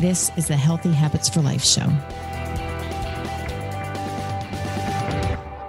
This 0.00 0.30
is 0.38 0.48
the 0.48 0.56
Healthy 0.56 0.92
Habits 0.92 1.28
for 1.28 1.42
Life 1.42 1.62
show. 1.62 1.86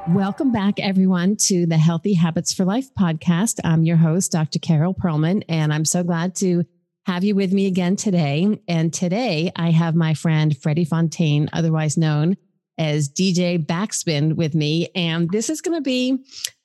Welcome 0.07 0.53
back, 0.53 0.79
everyone, 0.79 1.35
to 1.47 1.65
the 1.65 1.77
Healthy 1.77 2.13
Habits 2.13 2.53
for 2.53 2.63
Life 2.63 2.95
podcast. 2.97 3.59
I'm 3.65 3.83
your 3.83 3.97
host, 3.97 4.31
Dr. 4.31 4.59
Carol 4.59 4.93
Perlman, 4.93 5.43
and 5.49 5.73
I'm 5.73 5.83
so 5.83 6.01
glad 6.01 6.35
to 6.35 6.63
have 7.05 7.25
you 7.25 7.35
with 7.35 7.51
me 7.51 7.65
again 7.65 7.97
today. 7.97 8.57
And 8.69 8.93
today 8.93 9.51
I 9.57 9.71
have 9.71 9.95
my 9.95 10.13
friend 10.13 10.57
Freddie 10.57 10.85
Fontaine, 10.85 11.49
otherwise 11.51 11.97
known 11.97 12.37
as 12.81 13.07
DJ 13.07 13.63
Backspin 13.63 14.35
with 14.35 14.55
me. 14.55 14.89
And 14.95 15.29
this 15.29 15.51
is 15.51 15.61
going 15.61 15.77
to 15.77 15.83
be 15.83 16.17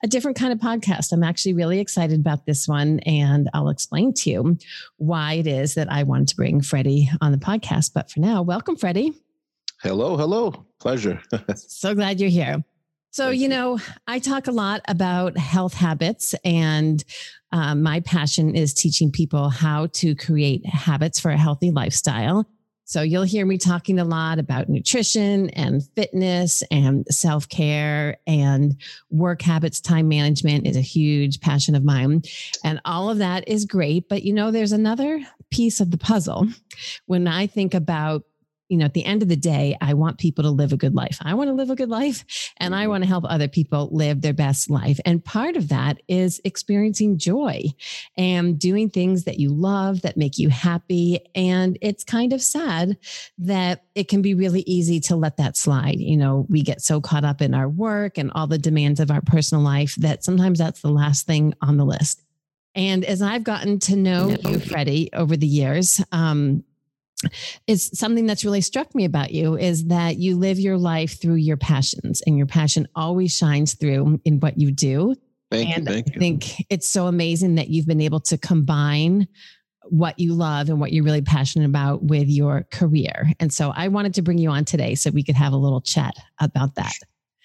a 0.03 0.07
different 0.07 0.35
kind 0.35 0.51
of 0.51 0.57
podcast. 0.57 1.11
I'm 1.11 1.21
actually 1.21 1.53
really 1.53 1.79
excited 1.79 2.19
about 2.19 2.47
this 2.47 2.67
one. 2.67 2.99
And 3.01 3.47
I'll 3.53 3.69
explain 3.69 4.13
to 4.15 4.29
you 4.31 4.57
why 4.97 5.33
it 5.33 5.45
is 5.45 5.75
that 5.75 5.91
I 5.91 6.01
wanted 6.01 6.29
to 6.29 6.35
bring 6.35 6.61
Freddie 6.61 7.07
on 7.21 7.31
the 7.31 7.37
podcast. 7.37 7.91
But 7.93 8.09
for 8.09 8.19
now, 8.19 8.41
welcome, 8.41 8.75
Freddie. 8.75 9.13
Hello, 9.83 10.17
hello. 10.17 10.65
Pleasure. 10.79 11.21
so 11.55 11.93
glad 11.93 12.19
you're 12.19 12.31
here. 12.31 12.63
So, 13.11 13.29
you 13.29 13.47
know, 13.47 13.79
I 14.07 14.17
talk 14.17 14.47
a 14.47 14.51
lot 14.51 14.81
about 14.87 15.37
health 15.37 15.73
habits, 15.73 16.35
and 16.43 17.03
um, 17.51 17.81
my 17.81 17.99
passion 18.01 18.53
is 18.53 18.75
teaching 18.75 19.11
people 19.11 19.49
how 19.49 19.87
to 19.93 20.13
create 20.13 20.65
habits 20.65 21.19
for 21.19 21.31
a 21.31 21.37
healthy 21.37 21.71
lifestyle. 21.71 22.47
So 22.87 23.01
you'll 23.01 23.23
hear 23.23 23.45
me 23.45 23.57
talking 23.57 23.99
a 23.99 24.05
lot 24.05 24.39
about 24.39 24.69
nutrition 24.69 25.49
and 25.49 25.83
fitness 25.95 26.63
and 26.71 27.05
self 27.11 27.49
care 27.49 28.17
and 28.25 28.77
work 29.09 29.41
habits. 29.41 29.81
Time 29.81 30.07
management 30.07 30.65
is 30.65 30.77
a 30.77 30.81
huge 30.81 31.41
passion 31.41 31.75
of 31.75 31.83
mine. 31.83 32.21
And 32.63 32.79
all 32.85 33.09
of 33.09 33.17
that 33.17 33.45
is 33.45 33.65
great. 33.65 34.07
But 34.07 34.23
you 34.23 34.31
know, 34.31 34.51
there's 34.51 34.71
another 34.71 35.19
piece 35.51 35.81
of 35.81 35.91
the 35.91 35.97
puzzle 35.97 36.47
when 37.07 37.27
I 37.27 37.45
think 37.45 37.73
about 37.73 38.23
you 38.69 38.77
know, 38.77 38.85
at 38.85 38.93
the 38.93 39.05
end 39.05 39.21
of 39.21 39.29
the 39.29 39.35
day, 39.35 39.77
I 39.79 39.93
want 39.93 40.17
people 40.17 40.43
to 40.43 40.49
live 40.49 40.73
a 40.73 40.77
good 40.77 40.93
life. 40.93 41.19
I 41.21 41.33
want 41.33 41.49
to 41.49 41.53
live 41.53 41.69
a 41.69 41.75
good 41.75 41.89
life 41.89 42.25
and 42.57 42.75
I 42.75 42.81
mm-hmm. 42.81 42.89
want 42.91 43.03
to 43.03 43.07
help 43.07 43.23
other 43.27 43.47
people 43.47 43.89
live 43.91 44.21
their 44.21 44.33
best 44.33 44.69
life. 44.69 44.99
And 45.05 45.23
part 45.23 45.55
of 45.55 45.69
that 45.69 46.01
is 46.07 46.41
experiencing 46.43 47.17
joy 47.17 47.63
and 48.17 48.59
doing 48.59 48.89
things 48.89 49.23
that 49.23 49.39
you 49.39 49.49
love 49.49 50.01
that 50.01 50.17
make 50.17 50.37
you 50.37 50.49
happy. 50.49 51.19
And 51.33 51.77
it's 51.81 52.03
kind 52.03 52.33
of 52.33 52.41
sad 52.41 52.97
that 53.37 53.83
it 53.95 54.09
can 54.09 54.21
be 54.21 54.33
really 54.33 54.61
easy 54.61 54.99
to 55.01 55.15
let 55.15 55.37
that 55.37 55.55
slide. 55.55 55.99
You 55.99 56.17
know, 56.17 56.45
we 56.49 56.61
get 56.61 56.81
so 56.81 56.99
caught 56.99 57.23
up 57.23 57.41
in 57.41 57.53
our 57.53 57.69
work 57.69 58.17
and 58.17 58.31
all 58.35 58.47
the 58.47 58.57
demands 58.57 58.99
of 58.99 59.11
our 59.11 59.21
personal 59.21 59.63
life 59.63 59.95
that 59.95 60.23
sometimes 60.23 60.59
that's 60.59 60.81
the 60.81 60.89
last 60.89 61.25
thing 61.25 61.53
on 61.61 61.77
the 61.77 61.85
list. 61.85 62.21
And 62.75 63.03
as 63.05 63.23
I've 63.23 63.43
gotten 63.43 63.79
to 63.79 63.95
know 63.95 64.37
you, 64.45 64.59
Freddie, 64.59 65.09
over 65.13 65.35
the 65.35 65.47
years, 65.47 65.99
um, 66.11 66.63
is 67.65 67.89
something 67.93 68.25
that's 68.25 68.45
really 68.45 68.61
struck 68.61 68.93
me 68.93 69.05
about 69.05 69.31
you 69.31 69.57
is 69.57 69.85
that 69.85 70.17
you 70.17 70.37
live 70.37 70.59
your 70.59 70.77
life 70.77 71.19
through 71.19 71.35
your 71.35 71.57
passions 71.57 72.21
and 72.25 72.37
your 72.37 72.47
passion 72.47 72.87
always 72.95 73.35
shines 73.35 73.73
through 73.73 74.19
in 74.23 74.39
what 74.39 74.57
you 74.57 74.71
do. 74.71 75.15
Thank 75.49 75.75
and 75.75 75.87
you. 75.87 75.93
Thank 75.93 76.15
I 76.15 76.19
think 76.19 76.65
it's 76.69 76.87
so 76.87 77.07
amazing 77.07 77.55
that 77.55 77.69
you've 77.69 77.87
been 77.87 78.01
able 78.01 78.19
to 78.21 78.37
combine 78.37 79.27
what 79.89 80.19
you 80.19 80.33
love 80.33 80.69
and 80.69 80.79
what 80.79 80.91
you're 80.91 81.03
really 81.03 81.21
passionate 81.21 81.65
about 81.65 82.03
with 82.03 82.27
your 82.27 82.67
career. 82.71 83.31
And 83.39 83.51
so 83.53 83.71
I 83.75 83.87
wanted 83.87 84.13
to 84.15 84.21
bring 84.21 84.37
you 84.37 84.49
on 84.49 84.65
today 84.65 84.95
so 84.95 85.09
we 85.09 85.23
could 85.23 85.35
have 85.35 85.53
a 85.53 85.57
little 85.57 85.81
chat 85.81 86.13
about 86.39 86.75
that. 86.75 86.93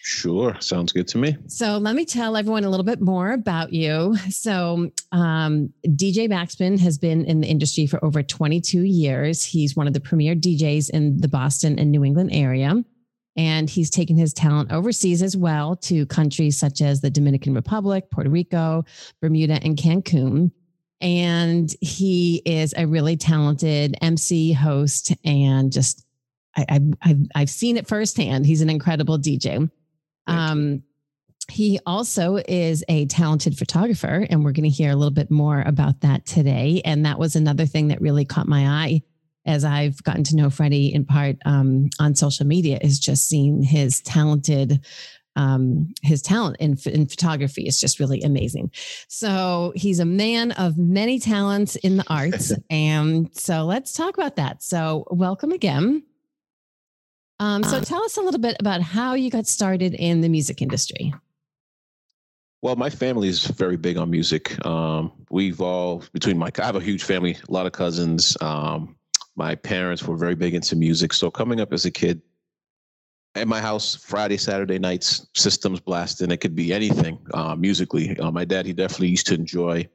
Sure. 0.05 0.57
Sounds 0.59 0.93
good 0.93 1.07
to 1.09 1.19
me. 1.19 1.37
So 1.47 1.79
let 1.79 1.95
me 1.95 2.05
tell 2.05 2.37
everyone 2.37 2.65
a 2.65 2.69
little 2.69 2.85
bit 2.85 3.01
more 3.01 3.31
about 3.31 3.73
you. 3.73 4.17
So, 4.31 4.91
um, 5.13 5.73
DJ 5.87 6.29
Backspin 6.29 6.81
has 6.81 6.99
been 6.99 7.25
in 7.25 7.41
the 7.41 7.47
industry 7.47 7.87
for 7.87 8.05
over 8.05 8.21
22 8.21 8.83
years. 8.83 9.45
He's 9.45 9.77
one 9.77 9.87
of 9.87 9.93
the 9.93 10.01
premier 10.01 10.35
DJs 10.35 10.91
in 10.91 11.19
the 11.19 11.29
Boston 11.29 11.79
and 11.79 11.93
New 11.93 12.05
England 12.05 12.31
area. 12.33 12.83
And 13.37 13.71
he's 13.71 13.91
taken 13.91 14.17
his 14.17 14.33
talent 14.33 14.73
overseas 14.73 15.23
as 15.23 15.37
well 15.37 15.77
to 15.77 16.05
countries 16.07 16.59
such 16.59 16.81
as 16.81 17.01
the 17.01 17.11
Dominican 17.11 17.55
Republic, 17.55 18.11
Puerto 18.11 18.31
Rico, 18.31 18.85
Bermuda, 19.21 19.61
and 19.62 19.77
Cancun. 19.77 20.51
And 21.01 21.73
he 21.81 22.43
is 22.45 22.75
a 22.77 22.87
really 22.87 23.17
talented 23.17 23.97
MC 24.03 24.53
host 24.53 25.12
and 25.25 25.71
just 25.71 26.05
I, 26.57 26.81
have 27.01 27.19
I've 27.37 27.51
seen 27.51 27.77
it 27.77 27.87
firsthand. 27.87 28.47
He's 28.47 28.62
an 28.62 28.71
incredible 28.71 29.19
DJ. 29.19 29.71
Um, 30.27 30.83
he 31.50 31.78
also 31.84 32.37
is 32.37 32.84
a 32.88 33.06
talented 33.06 33.59
photographer, 33.59 34.27
and 34.31 34.44
we're 34.44 34.53
going 34.53 34.71
to 34.71 34.75
hear 34.75 34.91
a 34.91 34.97
little 34.97 35.12
bit 35.12 35.31
more 35.31 35.62
about 35.66 36.00
that 36.00 36.25
today. 36.25 36.81
And 36.84 37.05
that 37.05 37.19
was 37.19 37.37
another 37.37 37.66
thing 37.66 37.88
that 37.88 38.00
really 38.00 38.25
caught 38.25 38.49
my 38.49 38.66
eye 38.66 39.03
as 39.44 39.65
I've 39.65 40.03
gotten 40.05 40.25
to 40.25 40.37
know 40.37 40.50
Freddie 40.50 40.94
in 40.94 41.05
part 41.05 41.37
um, 41.44 41.91
on 41.99 42.15
social 42.15 42.47
media 42.47 42.78
is 42.81 42.99
just 42.99 43.28
seeing 43.28 43.62
his 43.62 44.00
talented 44.00 44.84
um, 45.34 45.94
his 46.03 46.21
talent 46.21 46.59
in, 46.61 46.77
in 46.84 47.06
photography 47.06 47.66
is 47.66 47.81
just 47.81 47.99
really 47.99 48.21
amazing. 48.22 48.71
So 49.09 49.72
he's 49.75 49.99
a 49.99 50.05
man 50.05 50.53
of 50.53 50.77
many 50.77 51.19
talents 51.19 51.77
in 51.77 51.97
the 51.97 52.05
arts. 52.09 52.53
and 52.71 53.34
so 53.34 53.65
let's 53.65 53.94
talk 53.94 54.15
about 54.15 54.37
that. 54.37 54.62
So 54.62 55.06
welcome 55.11 55.53
again. 55.53 56.03
Um, 57.43 57.65
so 57.65 57.81
tell 57.81 58.05
us 58.05 58.17
a 58.17 58.21
little 58.21 58.39
bit 58.39 58.57
about 58.61 58.83
how 58.83 59.15
you 59.15 59.29
got 59.29 59.49
started 59.49 59.95
in 59.95 60.21
the 60.21 60.29
music 60.29 60.63
industry. 60.63 61.13
Well, 62.63 62.77
my 62.77 62.89
family 62.89 63.27
is 63.27 63.47
very 63.47 63.77
big 63.77 63.99
on 63.99 64.11
music. 64.11 64.65
Um, 64.65 65.11
we've 65.29 65.61
all 65.61 66.05
between 66.13 66.39
my 66.39 66.53
I 66.61 66.65
have 66.65 66.77
a 66.77 66.81
huge 66.81 67.03
family, 67.03 67.37
a 67.49 67.53
lot 67.53 67.67
of 67.67 67.73
cousins. 67.73 68.37
Um, 68.41 68.95
my 69.35 69.57
parents 69.57 70.05
were 70.05 70.17
very 70.17 70.37
big 70.37 70.55
into 70.55 70.77
music. 70.77 71.13
So 71.13 71.33
coming 71.33 71.61
up 71.61 71.73
as 71.73 71.85
a 71.85 71.91
kid, 71.91 72.23
at 73.35 73.49
my 73.49 73.61
house, 73.61 73.97
Friday, 73.97 74.37
Saturday 74.37 74.79
nights, 74.79 75.27
systems 75.35 75.81
blasting. 75.81 76.31
It 76.31 76.37
could 76.37 76.55
be 76.55 76.73
anything 76.73 77.19
uh, 77.35 77.57
musically. 77.57 78.17
Uh, 78.19 78.31
my 78.31 78.45
dad, 78.45 78.67
he 78.67 78.73
definitely 78.73 79.09
used 79.09 79.27
to 79.29 79.35
enjoy, 79.35 79.89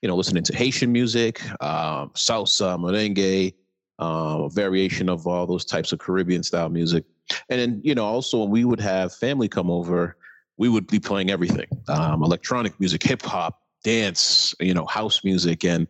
you 0.00 0.08
know, 0.08 0.16
listening 0.16 0.44
to 0.44 0.56
Haitian 0.56 0.92
music, 0.92 1.42
uh, 1.60 2.06
salsa, 2.14 2.78
merengue, 2.78 3.52
uh, 4.00 4.42
a 4.42 4.50
variation 4.50 5.08
of 5.08 5.26
all 5.26 5.46
those 5.46 5.64
types 5.64 5.92
of 5.92 5.98
Caribbean 5.98 6.42
style 6.42 6.68
music. 6.68 7.04
And 7.48 7.60
then, 7.60 7.80
you 7.84 7.94
know, 7.94 8.04
also 8.04 8.40
when 8.40 8.50
we 8.50 8.64
would 8.64 8.80
have 8.80 9.14
family 9.14 9.48
come 9.48 9.70
over, 9.70 10.16
we 10.56 10.68
would 10.68 10.86
be 10.86 11.00
playing 11.00 11.30
everything 11.30 11.66
um, 11.88 12.22
electronic 12.22 12.78
music, 12.78 13.02
hip 13.02 13.22
hop, 13.22 13.60
dance, 13.82 14.54
you 14.60 14.74
know, 14.74 14.86
house 14.86 15.24
music. 15.24 15.64
And 15.64 15.86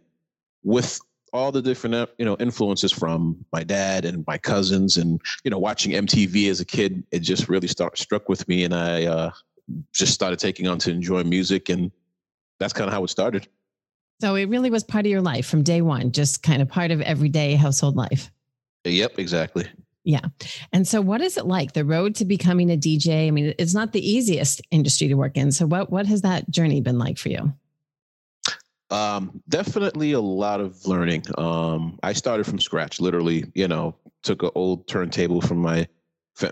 with 0.62 1.00
all 1.32 1.50
the 1.50 1.60
different, 1.62 1.94
uh, 1.94 2.06
you 2.18 2.24
know, 2.24 2.36
influences 2.38 2.92
from 2.92 3.44
my 3.52 3.64
dad 3.64 4.04
and 4.04 4.24
my 4.26 4.38
cousins 4.38 4.96
and, 4.96 5.20
you 5.42 5.50
know, 5.50 5.58
watching 5.58 5.92
MTV 5.92 6.48
as 6.50 6.60
a 6.60 6.64
kid, 6.64 7.04
it 7.10 7.20
just 7.20 7.48
really 7.48 7.68
start, 7.68 7.98
struck 7.98 8.28
with 8.28 8.46
me. 8.48 8.64
And 8.64 8.74
I 8.74 9.04
uh, 9.04 9.30
just 9.92 10.14
started 10.14 10.38
taking 10.38 10.68
on 10.68 10.78
to 10.78 10.90
enjoy 10.90 11.24
music. 11.24 11.68
And 11.68 11.90
that's 12.60 12.72
kind 12.72 12.88
of 12.88 12.94
how 12.94 13.04
it 13.04 13.08
started. 13.08 13.48
So 14.20 14.34
it 14.36 14.48
really 14.48 14.70
was 14.70 14.84
part 14.84 15.06
of 15.06 15.10
your 15.10 15.20
life 15.20 15.46
from 15.46 15.62
day 15.62 15.82
one, 15.82 16.12
just 16.12 16.42
kind 16.42 16.62
of 16.62 16.68
part 16.68 16.90
of 16.90 17.00
everyday 17.00 17.54
household 17.54 17.96
life. 17.96 18.30
Yep, 18.84 19.18
exactly. 19.18 19.68
Yeah. 20.04 20.26
And 20.72 20.86
so 20.86 21.00
what 21.00 21.22
is 21.22 21.36
it 21.36 21.46
like 21.46 21.72
the 21.72 21.84
road 21.84 22.14
to 22.16 22.24
becoming 22.24 22.70
a 22.70 22.76
DJ? 22.76 23.26
I 23.26 23.30
mean, 23.30 23.54
it's 23.58 23.74
not 23.74 23.92
the 23.92 24.06
easiest 24.06 24.60
industry 24.70 25.08
to 25.08 25.14
work 25.14 25.36
in. 25.36 25.50
So 25.50 25.66
what 25.66 25.90
what 25.90 26.06
has 26.06 26.22
that 26.22 26.48
journey 26.50 26.80
been 26.80 26.98
like 26.98 27.18
for 27.18 27.30
you? 27.30 27.54
Um, 28.90 29.42
definitely 29.48 30.12
a 30.12 30.20
lot 30.20 30.60
of 30.60 30.86
learning. 30.86 31.24
Um, 31.38 31.98
I 32.02 32.12
started 32.12 32.44
from 32.44 32.60
scratch, 32.60 33.00
literally, 33.00 33.44
you 33.54 33.66
know, 33.66 33.96
took 34.22 34.42
an 34.42 34.50
old 34.54 34.86
turntable 34.86 35.40
from 35.40 35.58
my 35.58 35.88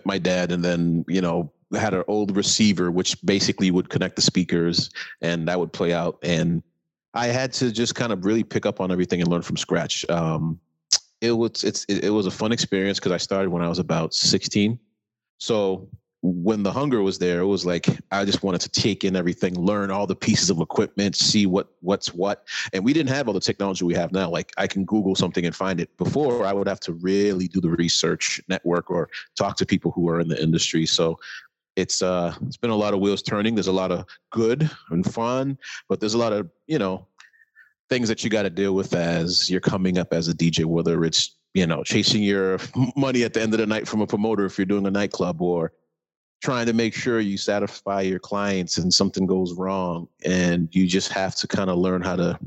my 0.05 0.19
dad, 0.19 0.51
and 0.51 0.65
then 0.65 1.05
you 1.09 1.21
know 1.21 1.53
had 1.75 1.95
an 1.95 2.05
old 2.09 2.37
receiver 2.37 2.91
which 2.91 3.21
basically 3.25 3.71
would 3.71 3.91
connect 3.91 4.17
the 4.17 4.23
speakers, 4.23 4.91
and 5.21 5.47
that 5.49 5.61
would 5.61 5.75
play 5.75 5.93
out. 5.93 6.19
And 6.23 6.63
I 7.15 7.27
had 7.27 7.53
to 7.55 7.71
just 7.71 7.95
kind 7.95 8.13
of 8.13 8.25
really 8.25 8.43
pick 8.43 8.67
up 8.67 8.81
on 8.81 8.91
everything 8.91 9.21
and 9.21 9.31
learn 9.31 9.43
from 9.43 9.57
scratch. 9.57 10.09
Um, 10.09 10.59
it 11.21 11.33
was 11.33 11.63
it's 11.65 11.85
it, 11.89 12.05
it 12.05 12.11
was 12.11 12.27
a 12.27 12.31
fun 12.31 12.53
experience 12.53 12.99
because 12.99 13.13
I 13.13 13.17
started 13.19 13.51
when 13.51 13.63
I 13.63 13.69
was 13.69 13.79
about 13.79 14.15
16. 14.15 14.79
So 15.39 15.89
when 16.23 16.63
the 16.63 16.71
hunger 16.71 17.03
was 17.03 17.19
there, 17.19 17.41
it 17.41 17.47
was 17.47 17.67
like 17.67 17.87
I 18.13 18.25
just 18.25 18.43
wanted 18.45 18.61
to 18.63 18.69
take 18.69 19.03
in 19.05 19.17
everything, 19.17 19.55
learn 19.59 19.91
all 19.91 20.07
the 20.07 20.15
pieces 20.17 20.51
of 20.51 20.61
equipment, 20.61 21.17
see 21.17 21.47
what 21.47 21.69
what's 21.81 22.15
what. 22.15 22.47
And 22.73 22.85
we 22.85 22.93
didn't 22.93 23.11
have 23.11 23.29
all 23.29 23.35
the 23.35 23.41
technology 23.41 23.85
we 23.85 23.95
have 23.95 24.13
now. 24.13 24.31
Like 24.31 24.53
I 24.57 24.67
can 24.67 24.85
Google 24.85 25.15
something 25.15 25.45
and 25.45 25.55
find 25.55 25.81
it. 25.81 25.97
Before 25.97 26.47
I 26.47 26.53
would 26.53 26.69
have 26.69 26.81
to 26.81 26.93
really 26.95 27.49
do 27.49 27.61
the 27.61 27.71
research, 27.71 28.41
network, 28.49 28.91
or 28.91 29.11
talk 29.37 29.57
to 29.57 29.67
people 29.67 29.91
who 29.91 30.09
are 30.09 30.21
in 30.21 30.29
the 30.29 30.41
industry. 30.41 30.87
So 30.87 31.19
it's 31.77 32.03
uh 32.03 32.35
it's 32.47 32.57
been 32.57 32.71
a 32.71 32.77
lot 32.77 32.95
of 32.95 33.01
wheels 33.01 33.23
turning. 33.23 33.55
There's 33.55 33.67
a 33.67 33.73
lot 33.73 33.93
of 33.93 34.05
good 34.31 34.71
and 34.91 35.05
fun, 35.13 35.59
but 35.89 36.01
there's 36.01 36.15
a 36.15 36.19
lot 36.19 36.33
of 36.33 36.51
you 36.67 36.79
know 36.79 37.07
things 37.89 38.09
that 38.09 38.25
you 38.25 38.31
got 38.31 38.43
to 38.43 38.51
deal 38.51 38.75
with 38.75 38.95
as 38.95 39.51
you're 39.51 39.61
coming 39.61 39.99
up 39.99 40.13
as 40.13 40.29
a 40.29 40.35
DJ, 40.35 40.65
whether 40.65 41.05
it's 41.05 41.37
you 41.55 41.67
know 41.67 41.83
chasing 41.83 42.23
your 42.23 42.59
money 42.97 43.25
at 43.25 43.35
the 43.35 43.43
end 43.43 43.55
of 43.55 43.61
the 43.61 43.67
night 43.67 43.87
from 43.87 44.01
a 44.01 44.07
promoter 44.07 44.45
if 44.45 44.59
you're 44.59 44.65
doing 44.65 44.87
a 44.87 44.91
nightclub 44.91 45.41
or 45.41 45.73
trying 46.43 46.67
to 46.67 46.73
make 46.73 46.93
sure 46.93 47.21
you 47.21 47.39
satisfy 47.39 48.01
your 48.01 48.19
clients 48.19 48.79
and 48.79 48.93
something 48.93 49.27
goes 49.27 49.55
wrong 49.55 50.09
and 50.25 50.75
you 50.75 50.89
just 50.89 51.13
have 51.13 51.37
to 51.37 51.47
kind 51.47 51.71
of 51.71 51.79
learn 51.79 52.03
how 52.03 52.17
to 52.17 52.39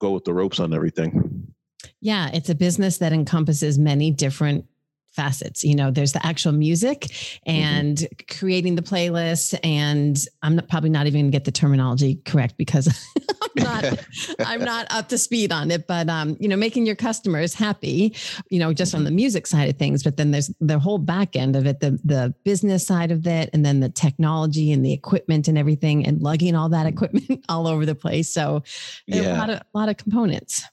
go 0.00 0.10
with 0.10 0.24
the 0.24 0.32
ropes 0.32 0.60
on 0.60 0.72
everything 0.72 1.52
yeah 2.00 2.30
it's 2.32 2.48
a 2.48 2.54
business 2.54 2.98
that 2.98 3.12
encompasses 3.12 3.78
many 3.78 4.10
different 4.10 4.64
facets 5.12 5.64
you 5.64 5.74
know 5.74 5.90
there's 5.90 6.12
the 6.12 6.24
actual 6.24 6.52
music 6.52 7.00
mm-hmm. 7.00 7.50
and 7.50 7.98
mm-hmm. 7.98 8.38
creating 8.38 8.76
the 8.76 8.82
playlist 8.82 9.58
and 9.64 10.26
i'm 10.42 10.56
not, 10.56 10.68
probably 10.68 10.90
not 10.90 11.06
even 11.06 11.22
going 11.22 11.30
to 11.30 11.36
get 11.36 11.44
the 11.44 11.52
terminology 11.52 12.16
correct 12.24 12.54
because 12.56 12.88
i'm 13.42 13.64
not 13.64 14.06
i'm 14.46 14.60
not 14.60 14.86
up 14.90 15.08
to 15.08 15.18
speed 15.18 15.50
on 15.50 15.70
it 15.70 15.86
but 15.86 16.08
um 16.08 16.36
you 16.38 16.48
know 16.48 16.56
making 16.56 16.86
your 16.86 16.94
customers 16.94 17.54
happy 17.54 18.14
you 18.50 18.58
know 18.58 18.72
just 18.72 18.94
on 18.94 19.04
the 19.04 19.10
music 19.10 19.46
side 19.46 19.68
of 19.68 19.76
things 19.76 20.02
but 20.02 20.16
then 20.16 20.30
there's 20.30 20.50
the 20.60 20.78
whole 20.78 20.98
back 20.98 21.34
end 21.34 21.56
of 21.56 21.66
it 21.66 21.80
the 21.80 21.98
the 22.04 22.32
business 22.44 22.86
side 22.86 23.10
of 23.10 23.26
it 23.26 23.50
and 23.52 23.64
then 23.64 23.80
the 23.80 23.88
technology 23.88 24.72
and 24.72 24.84
the 24.84 24.92
equipment 24.92 25.48
and 25.48 25.58
everything 25.58 26.06
and 26.06 26.22
lugging 26.22 26.54
all 26.54 26.68
that 26.68 26.86
equipment 26.86 27.44
all 27.48 27.66
over 27.66 27.84
the 27.84 27.94
place 27.94 28.32
so 28.32 28.62
yeah. 29.06 29.36
a 29.36 29.38
lot 29.38 29.50
of 29.50 29.58
a 29.58 29.78
lot 29.78 29.88
of 29.88 29.96
components 29.96 30.64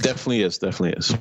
definitely 0.00 0.42
is 0.42 0.58
definitely 0.58 0.92
is 0.98 1.14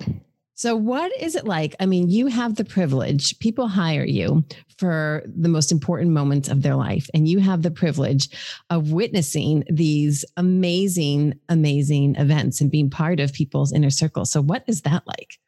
so, 0.61 0.75
what 0.75 1.11
is 1.19 1.35
it 1.35 1.45
like? 1.45 1.75
I 1.79 1.87
mean, 1.87 2.11
you 2.11 2.27
have 2.27 2.53
the 2.53 2.63
privilege, 2.63 3.39
people 3.39 3.67
hire 3.67 4.05
you 4.05 4.45
for 4.77 5.23
the 5.25 5.49
most 5.49 5.71
important 5.71 6.11
moments 6.11 6.49
of 6.49 6.61
their 6.61 6.75
life, 6.75 7.09
and 7.15 7.27
you 7.27 7.39
have 7.39 7.63
the 7.63 7.71
privilege 7.71 8.29
of 8.69 8.91
witnessing 8.91 9.63
these 9.71 10.23
amazing, 10.37 11.33
amazing 11.49 12.15
events 12.17 12.61
and 12.61 12.69
being 12.69 12.91
part 12.91 13.19
of 13.19 13.33
people's 13.33 13.73
inner 13.73 13.89
circle. 13.89 14.23
So, 14.23 14.39
what 14.39 14.63
is 14.67 14.83
that 14.83 15.01
like? 15.07 15.39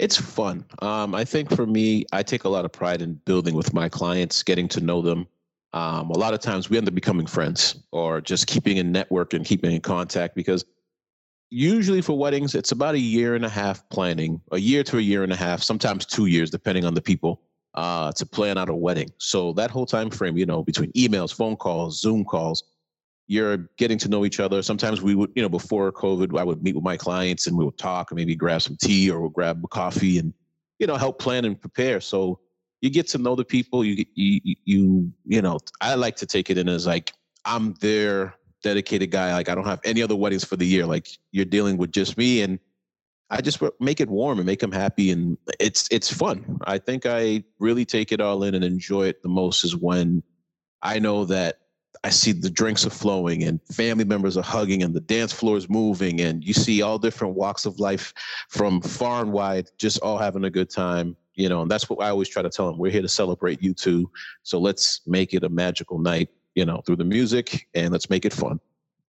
It's 0.00 0.16
fun. 0.16 0.64
Um, 0.82 1.14
I 1.14 1.24
think 1.24 1.54
for 1.54 1.64
me, 1.64 2.04
I 2.12 2.24
take 2.24 2.42
a 2.42 2.48
lot 2.48 2.64
of 2.64 2.72
pride 2.72 3.00
in 3.00 3.14
building 3.26 3.54
with 3.54 3.72
my 3.72 3.88
clients, 3.88 4.42
getting 4.42 4.66
to 4.70 4.80
know 4.80 5.02
them. 5.02 5.28
Um, 5.72 6.10
a 6.10 6.18
lot 6.18 6.34
of 6.34 6.40
times 6.40 6.68
we 6.68 6.78
end 6.78 6.88
up 6.88 6.96
becoming 6.96 7.26
friends 7.26 7.76
or 7.92 8.20
just 8.20 8.48
keeping 8.48 8.76
in 8.76 8.90
network 8.90 9.34
and 9.34 9.46
keeping 9.46 9.70
in 9.70 9.82
contact 9.82 10.34
because 10.34 10.64
usually 11.54 12.00
for 12.00 12.18
weddings, 12.18 12.56
it's 12.56 12.72
about 12.72 12.96
a 12.96 12.98
year 12.98 13.36
and 13.36 13.44
a 13.44 13.48
half 13.48 13.88
planning, 13.88 14.40
a 14.50 14.58
year 14.58 14.82
to 14.82 14.98
a 14.98 15.00
year 15.00 15.22
and 15.22 15.32
a 15.32 15.36
half, 15.36 15.62
sometimes 15.62 16.04
two 16.04 16.26
years, 16.26 16.50
depending 16.50 16.84
on 16.84 16.94
the 16.94 17.00
people, 17.00 17.42
uh, 17.74 18.10
to 18.12 18.26
plan 18.26 18.58
out 18.58 18.68
a 18.68 18.74
wedding. 18.74 19.08
So 19.18 19.52
that 19.52 19.70
whole 19.70 19.86
time 19.86 20.10
frame, 20.10 20.36
you 20.36 20.46
know, 20.46 20.64
between 20.64 20.90
emails, 20.92 21.32
phone 21.32 21.54
calls, 21.54 22.00
Zoom 22.00 22.24
calls, 22.24 22.64
you're 23.28 23.68
getting 23.78 23.98
to 23.98 24.08
know 24.08 24.24
each 24.24 24.40
other. 24.40 24.62
Sometimes 24.62 25.00
we 25.00 25.14
would, 25.14 25.30
you 25.36 25.42
know, 25.42 25.48
before 25.48 25.92
COVID, 25.92 26.36
I 26.38 26.42
would 26.42 26.62
meet 26.62 26.74
with 26.74 26.84
my 26.84 26.96
clients 26.96 27.46
and 27.46 27.56
we 27.56 27.64
would 27.64 27.78
talk 27.78 28.10
and 28.10 28.16
maybe 28.16 28.34
grab 28.34 28.60
some 28.60 28.76
tea 28.76 29.08
or 29.08 29.20
we'll 29.20 29.30
grab 29.30 29.62
a 29.64 29.68
coffee 29.68 30.18
and, 30.18 30.34
you 30.80 30.88
know, 30.88 30.96
help 30.96 31.20
plan 31.20 31.44
and 31.44 31.58
prepare. 31.58 32.00
So 32.00 32.40
you 32.80 32.90
get 32.90 33.06
to 33.08 33.18
know 33.18 33.36
the 33.36 33.44
people. 33.44 33.84
You, 33.84 34.04
you, 34.14 34.56
you, 34.64 35.12
you 35.24 35.40
know, 35.40 35.60
I 35.80 35.94
like 35.94 36.16
to 36.16 36.26
take 36.26 36.50
it 36.50 36.58
in 36.58 36.68
as 36.68 36.86
like 36.86 37.12
I'm 37.44 37.74
there 37.80 38.34
dedicated 38.64 39.10
guy. 39.10 39.32
Like 39.32 39.48
I 39.48 39.54
don't 39.54 39.66
have 39.66 39.80
any 39.84 40.02
other 40.02 40.16
weddings 40.16 40.44
for 40.44 40.56
the 40.56 40.66
year. 40.66 40.86
Like 40.86 41.08
you're 41.30 41.44
dealing 41.44 41.76
with 41.76 41.92
just 41.92 42.16
me, 42.18 42.42
and 42.42 42.58
I 43.30 43.40
just 43.40 43.62
make 43.78 44.00
it 44.00 44.08
warm 44.08 44.38
and 44.38 44.46
make 44.46 44.60
them 44.60 44.72
happy, 44.72 45.10
and 45.10 45.38
it's 45.60 45.86
it's 45.92 46.12
fun. 46.12 46.58
I 46.64 46.78
think 46.78 47.06
I 47.06 47.44
really 47.60 47.84
take 47.84 48.10
it 48.10 48.20
all 48.20 48.42
in 48.42 48.54
and 48.54 48.64
enjoy 48.64 49.06
it 49.06 49.22
the 49.22 49.28
most 49.28 49.62
is 49.62 49.76
when 49.76 50.22
I 50.82 50.98
know 50.98 51.24
that 51.26 51.58
I 52.02 52.10
see 52.10 52.32
the 52.32 52.50
drinks 52.50 52.86
are 52.86 52.90
flowing 52.90 53.44
and 53.44 53.60
family 53.72 54.04
members 54.04 54.36
are 54.36 54.42
hugging 54.42 54.82
and 54.82 54.92
the 54.92 55.00
dance 55.00 55.32
floor 55.32 55.56
is 55.56 55.70
moving 55.70 56.20
and 56.20 56.44
you 56.44 56.52
see 56.52 56.82
all 56.82 56.98
different 56.98 57.34
walks 57.34 57.64
of 57.64 57.78
life 57.78 58.12
from 58.50 58.80
far 58.80 59.22
and 59.22 59.32
wide 59.32 59.70
just 59.78 60.00
all 60.00 60.18
having 60.18 60.44
a 60.44 60.50
good 60.50 60.68
time 60.68 61.16
you 61.34 61.48
know 61.48 61.62
and 61.62 61.70
that's 61.70 61.88
what 61.88 62.04
i 62.04 62.10
always 62.10 62.28
try 62.28 62.42
to 62.42 62.50
tell 62.50 62.66
them 62.66 62.78
we're 62.78 62.92
here 62.92 63.00
to 63.00 63.08
celebrate 63.08 63.62
you 63.62 63.72
too 63.72 64.10
so 64.42 64.58
let's 64.58 65.00
make 65.06 65.32
it 65.32 65.44
a 65.44 65.48
magical 65.48 65.98
night 65.98 66.28
you 66.54 66.64
know, 66.64 66.82
through 66.86 66.96
the 66.96 67.04
music 67.04 67.68
and 67.74 67.92
let's 67.92 68.10
make 68.10 68.24
it 68.24 68.32
fun. 68.32 68.60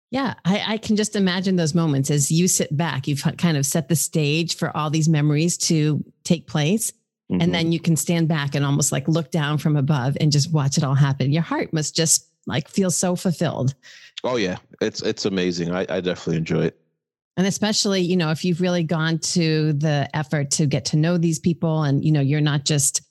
Yeah, 0.10 0.36
I, 0.46 0.64
I, 0.74 0.78
can 0.78 0.96
just 0.96 1.18
imagine 1.18 1.58
those 1.58 1.76
moments 1.76 2.10
as 2.10 2.32
you 2.32 2.48
sit 2.48 2.76
back. 2.76 3.08
You've 3.08 3.24
kind 3.38 3.58
of 3.58 3.66
set 3.66 3.90
the 3.90 3.96
stage 3.96 4.56
for 4.56 4.76
all 4.76 4.90
these 4.90 5.10
memories 5.10 5.58
to 5.58 6.02
take 6.24 6.48
place. 6.48 6.94
Mm-hmm. 7.30 7.42
And 7.42 7.54
then 7.54 7.74
you 7.74 7.80
can 7.82 7.98
stand 7.98 8.30
back 8.30 8.56
and 8.56 8.64
almost 8.64 8.94
like 8.94 9.06
look 9.10 9.32
down 9.32 9.58
from 9.58 9.76
above 9.76 10.16
and 10.22 10.32
just 10.32 10.54
watch 10.54 10.78
it 10.78 10.84
all 10.86 10.96
happen. 10.96 11.34
Your 11.34 11.42
heart 11.42 11.74
must 11.74 11.94
just 11.94 12.30
like 12.46 12.70
feel 12.70 12.90
so 12.90 13.18
fulfilled. 13.18 13.76
Oh 14.24 14.38
yeah, 14.38 14.58
it's 14.80 15.02
it's 15.02 15.26
amazing. 15.26 15.76
I, 15.76 15.86
I 15.90 16.00
definitely 16.00 16.38
enjoy 16.38 16.66
it. 16.66 16.80
And 17.36 17.46
especially, 17.46 18.02
you 18.02 18.18
know, 18.18 18.32
if 18.32 18.44
you've 18.44 18.62
really 18.62 18.84
gone 18.84 19.20
to 19.20 19.74
the 19.74 20.10
effort 20.14 20.50
to 20.52 20.66
get 20.66 20.86
to 20.86 20.98
know 20.98 21.18
these 21.18 21.38
people 21.38 21.84
and, 21.84 22.04
you 22.04 22.12
know, 22.12 22.22
you're 22.22 22.42
not 22.42 22.66
just 22.66 23.02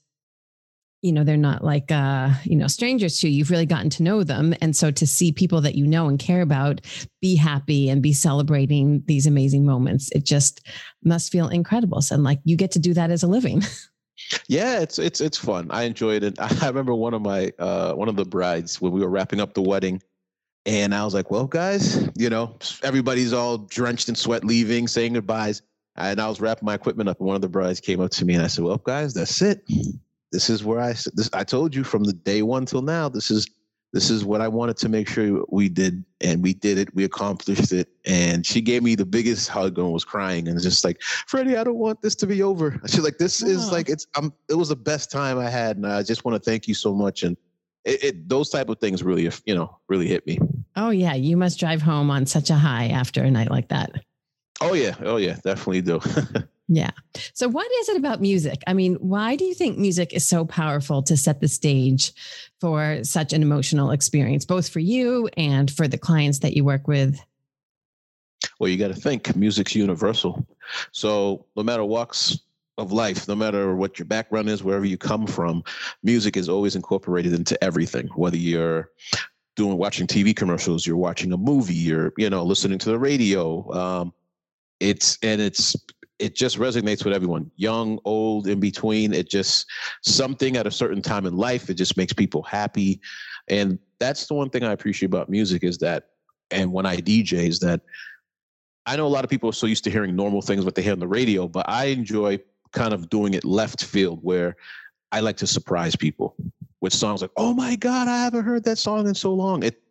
you 1.02 1.12
know 1.12 1.24
they're 1.24 1.36
not 1.36 1.62
like 1.64 1.90
uh 1.92 2.30
you 2.44 2.56
know 2.56 2.66
strangers 2.66 3.18
to 3.20 3.28
you. 3.28 3.38
You've 3.38 3.50
really 3.50 3.66
gotten 3.66 3.90
to 3.90 4.02
know 4.02 4.22
them. 4.22 4.54
And 4.60 4.76
so 4.76 4.90
to 4.90 5.06
see 5.06 5.32
people 5.32 5.60
that 5.62 5.74
you 5.74 5.86
know 5.86 6.08
and 6.08 6.18
care 6.18 6.42
about 6.42 6.80
be 7.20 7.36
happy 7.36 7.88
and 7.88 8.02
be 8.02 8.12
celebrating 8.12 9.02
these 9.06 9.26
amazing 9.26 9.64
moments 9.64 10.10
it 10.12 10.24
just 10.24 10.66
must 11.04 11.30
feel 11.30 11.48
incredible. 11.48 12.02
So 12.02 12.16
like 12.16 12.40
you 12.44 12.56
get 12.56 12.72
to 12.72 12.78
do 12.78 12.94
that 12.94 13.10
as 13.10 13.22
a 13.22 13.28
living. 13.28 13.62
Yeah 14.48 14.80
it's 14.80 14.98
it's 14.98 15.20
it's 15.20 15.36
fun. 15.36 15.68
I 15.70 15.82
enjoyed 15.82 16.24
it. 16.24 16.40
I 16.40 16.66
remember 16.66 16.94
one 16.94 17.12
of 17.12 17.20
my 17.20 17.52
uh 17.58 17.92
one 17.92 18.08
of 18.08 18.16
the 18.16 18.24
brides 18.24 18.80
when 18.80 18.90
we 18.90 19.02
were 19.02 19.10
wrapping 19.10 19.40
up 19.40 19.52
the 19.52 19.60
wedding 19.60 20.02
and 20.66 20.94
i 20.94 21.04
was 21.04 21.14
like 21.14 21.30
well 21.30 21.46
guys 21.46 22.08
you 22.16 22.28
know 22.28 22.56
everybody's 22.82 23.32
all 23.32 23.56
drenched 23.56 24.08
in 24.08 24.14
sweat 24.14 24.44
leaving 24.44 24.86
saying 24.88 25.14
goodbyes. 25.14 25.62
And 25.94 26.20
i 26.20 26.28
was 26.28 26.40
wrapping 26.40 26.66
my 26.66 26.74
equipment 26.74 27.08
up 27.08 27.18
and 27.18 27.26
one 27.26 27.36
of 27.36 27.42
the 27.42 27.48
brides 27.48 27.80
came 27.80 28.00
up 28.00 28.10
to 28.12 28.24
me 28.24 28.34
and 28.34 28.42
i 28.42 28.48
said 28.48 28.64
well 28.64 28.78
guys 28.78 29.14
that's 29.14 29.40
it 29.40 29.64
this 30.36 30.50
is 30.50 30.62
where 30.62 30.80
I 30.80 30.92
this 31.14 31.30
I 31.32 31.44
told 31.44 31.74
you 31.74 31.82
from 31.82 32.04
the 32.04 32.12
day 32.12 32.42
one 32.42 32.66
till 32.66 32.82
now. 32.82 33.08
This 33.08 33.30
is 33.30 33.46
this 33.94 34.10
is 34.10 34.22
what 34.22 34.42
I 34.42 34.48
wanted 34.48 34.76
to 34.78 34.90
make 34.90 35.08
sure 35.08 35.46
we 35.48 35.70
did, 35.70 36.04
and 36.20 36.42
we 36.42 36.52
did 36.52 36.76
it. 36.76 36.94
We 36.94 37.04
accomplished 37.04 37.72
it. 37.72 37.88
And 38.04 38.44
she 38.44 38.60
gave 38.60 38.82
me 38.82 38.96
the 38.96 39.06
biggest 39.06 39.48
hug 39.48 39.78
and 39.78 39.90
was 39.90 40.04
crying 40.04 40.46
and 40.46 40.60
just 40.60 40.84
like, 40.84 41.00
Freddie, 41.00 41.56
I 41.56 41.64
don't 41.64 41.78
want 41.78 42.02
this 42.02 42.14
to 42.16 42.26
be 42.26 42.42
over. 42.42 42.78
She's 42.86 43.00
like, 43.00 43.16
this 43.16 43.42
is 43.42 43.72
like 43.72 43.88
it's. 43.88 44.06
I'm. 44.14 44.30
It 44.50 44.56
was 44.56 44.68
the 44.68 44.76
best 44.76 45.10
time 45.10 45.38
I 45.38 45.48
had, 45.48 45.78
and 45.78 45.86
I 45.86 46.02
just 46.02 46.26
want 46.26 46.34
to 46.34 46.50
thank 46.50 46.68
you 46.68 46.74
so 46.74 46.92
much. 46.92 47.22
And 47.22 47.34
it, 47.86 48.04
it 48.04 48.28
those 48.28 48.50
type 48.50 48.68
of 48.68 48.78
things 48.78 49.02
really, 49.02 49.30
you 49.46 49.54
know, 49.54 49.74
really 49.88 50.06
hit 50.06 50.26
me. 50.26 50.38
Oh 50.76 50.90
yeah, 50.90 51.14
you 51.14 51.38
must 51.38 51.58
drive 51.58 51.80
home 51.80 52.10
on 52.10 52.26
such 52.26 52.50
a 52.50 52.56
high 52.56 52.88
after 52.88 53.22
a 53.22 53.30
night 53.30 53.50
like 53.50 53.68
that. 53.68 53.90
Oh 54.60 54.74
yeah, 54.74 54.96
oh 55.00 55.16
yeah, 55.16 55.38
definitely 55.42 55.80
do. 55.80 55.98
Yeah. 56.68 56.90
So, 57.32 57.48
what 57.48 57.70
is 57.80 57.88
it 57.88 57.96
about 57.96 58.20
music? 58.20 58.62
I 58.66 58.74
mean, 58.74 58.94
why 58.94 59.36
do 59.36 59.44
you 59.44 59.54
think 59.54 59.78
music 59.78 60.12
is 60.12 60.24
so 60.24 60.44
powerful 60.44 61.02
to 61.04 61.16
set 61.16 61.40
the 61.40 61.48
stage 61.48 62.12
for 62.60 63.04
such 63.04 63.32
an 63.32 63.42
emotional 63.42 63.92
experience, 63.92 64.44
both 64.44 64.68
for 64.68 64.80
you 64.80 65.28
and 65.36 65.70
for 65.70 65.86
the 65.86 65.98
clients 65.98 66.40
that 66.40 66.56
you 66.56 66.64
work 66.64 66.88
with? 66.88 67.20
Well, 68.58 68.68
you 68.68 68.76
got 68.76 68.88
to 68.88 68.94
think 68.94 69.34
music's 69.36 69.74
universal. 69.74 70.44
So, 70.90 71.46
no 71.56 71.62
matter 71.62 71.84
walks 71.84 72.38
of 72.78 72.92
life, 72.92 73.28
no 73.28 73.36
matter 73.36 73.76
what 73.76 73.98
your 73.98 74.06
background 74.06 74.48
is, 74.48 74.64
wherever 74.64 74.84
you 74.84 74.98
come 74.98 75.26
from, 75.26 75.62
music 76.02 76.36
is 76.36 76.48
always 76.48 76.74
incorporated 76.74 77.32
into 77.32 77.62
everything, 77.62 78.08
whether 78.08 78.36
you're 78.36 78.90
doing 79.54 79.78
watching 79.78 80.06
TV 80.06 80.34
commercials, 80.34 80.86
you're 80.86 80.96
watching 80.96 81.32
a 81.32 81.36
movie, 81.36 81.74
you're, 81.74 82.12
you 82.18 82.28
know, 82.28 82.42
listening 82.44 82.78
to 82.78 82.90
the 82.90 82.98
radio. 82.98 83.72
Um, 83.72 84.12
it's 84.80 85.18
and 85.22 85.40
it's 85.40 85.74
it 86.18 86.34
just 86.34 86.58
resonates 86.58 87.04
with 87.04 87.14
everyone 87.14 87.50
young 87.56 87.98
old 88.04 88.46
in 88.46 88.58
between 88.60 89.12
it 89.12 89.28
just 89.28 89.66
something 90.02 90.56
at 90.56 90.66
a 90.66 90.70
certain 90.70 91.02
time 91.02 91.26
in 91.26 91.36
life 91.36 91.68
it 91.68 91.74
just 91.74 91.96
makes 91.96 92.12
people 92.12 92.42
happy 92.42 93.00
and 93.48 93.78
that's 93.98 94.26
the 94.26 94.34
one 94.34 94.50
thing 94.50 94.62
i 94.62 94.72
appreciate 94.72 95.06
about 95.06 95.28
music 95.28 95.62
is 95.62 95.78
that 95.78 96.04
and 96.50 96.72
when 96.72 96.86
i 96.86 96.96
dj 96.96 97.32
is 97.32 97.58
that 97.60 97.80
i 98.86 98.96
know 98.96 99.06
a 99.06 99.08
lot 99.08 99.24
of 99.24 99.30
people 99.30 99.48
are 99.48 99.54
so 99.54 99.66
used 99.66 99.84
to 99.84 99.90
hearing 99.90 100.16
normal 100.16 100.40
things 100.40 100.64
what 100.64 100.74
they 100.74 100.82
hear 100.82 100.92
on 100.92 100.98
the 100.98 101.08
radio 101.08 101.46
but 101.46 101.68
i 101.68 101.86
enjoy 101.86 102.38
kind 102.72 102.92
of 102.92 103.08
doing 103.08 103.34
it 103.34 103.44
left 103.44 103.84
field 103.84 104.18
where 104.22 104.56
I 105.12 105.20
like 105.20 105.36
to 105.38 105.46
surprise 105.46 105.96
people 105.96 106.36
with 106.80 106.92
songs 106.92 107.22
like, 107.22 107.30
"Oh 107.36 107.54
my 107.54 107.76
God, 107.76 108.08
I 108.08 108.18
haven't 108.18 108.44
heard 108.44 108.64
that 108.64 108.78
song 108.78 109.08
in 109.08 109.14
so 109.14 109.32
long." 109.32 109.62
It 109.62 109.82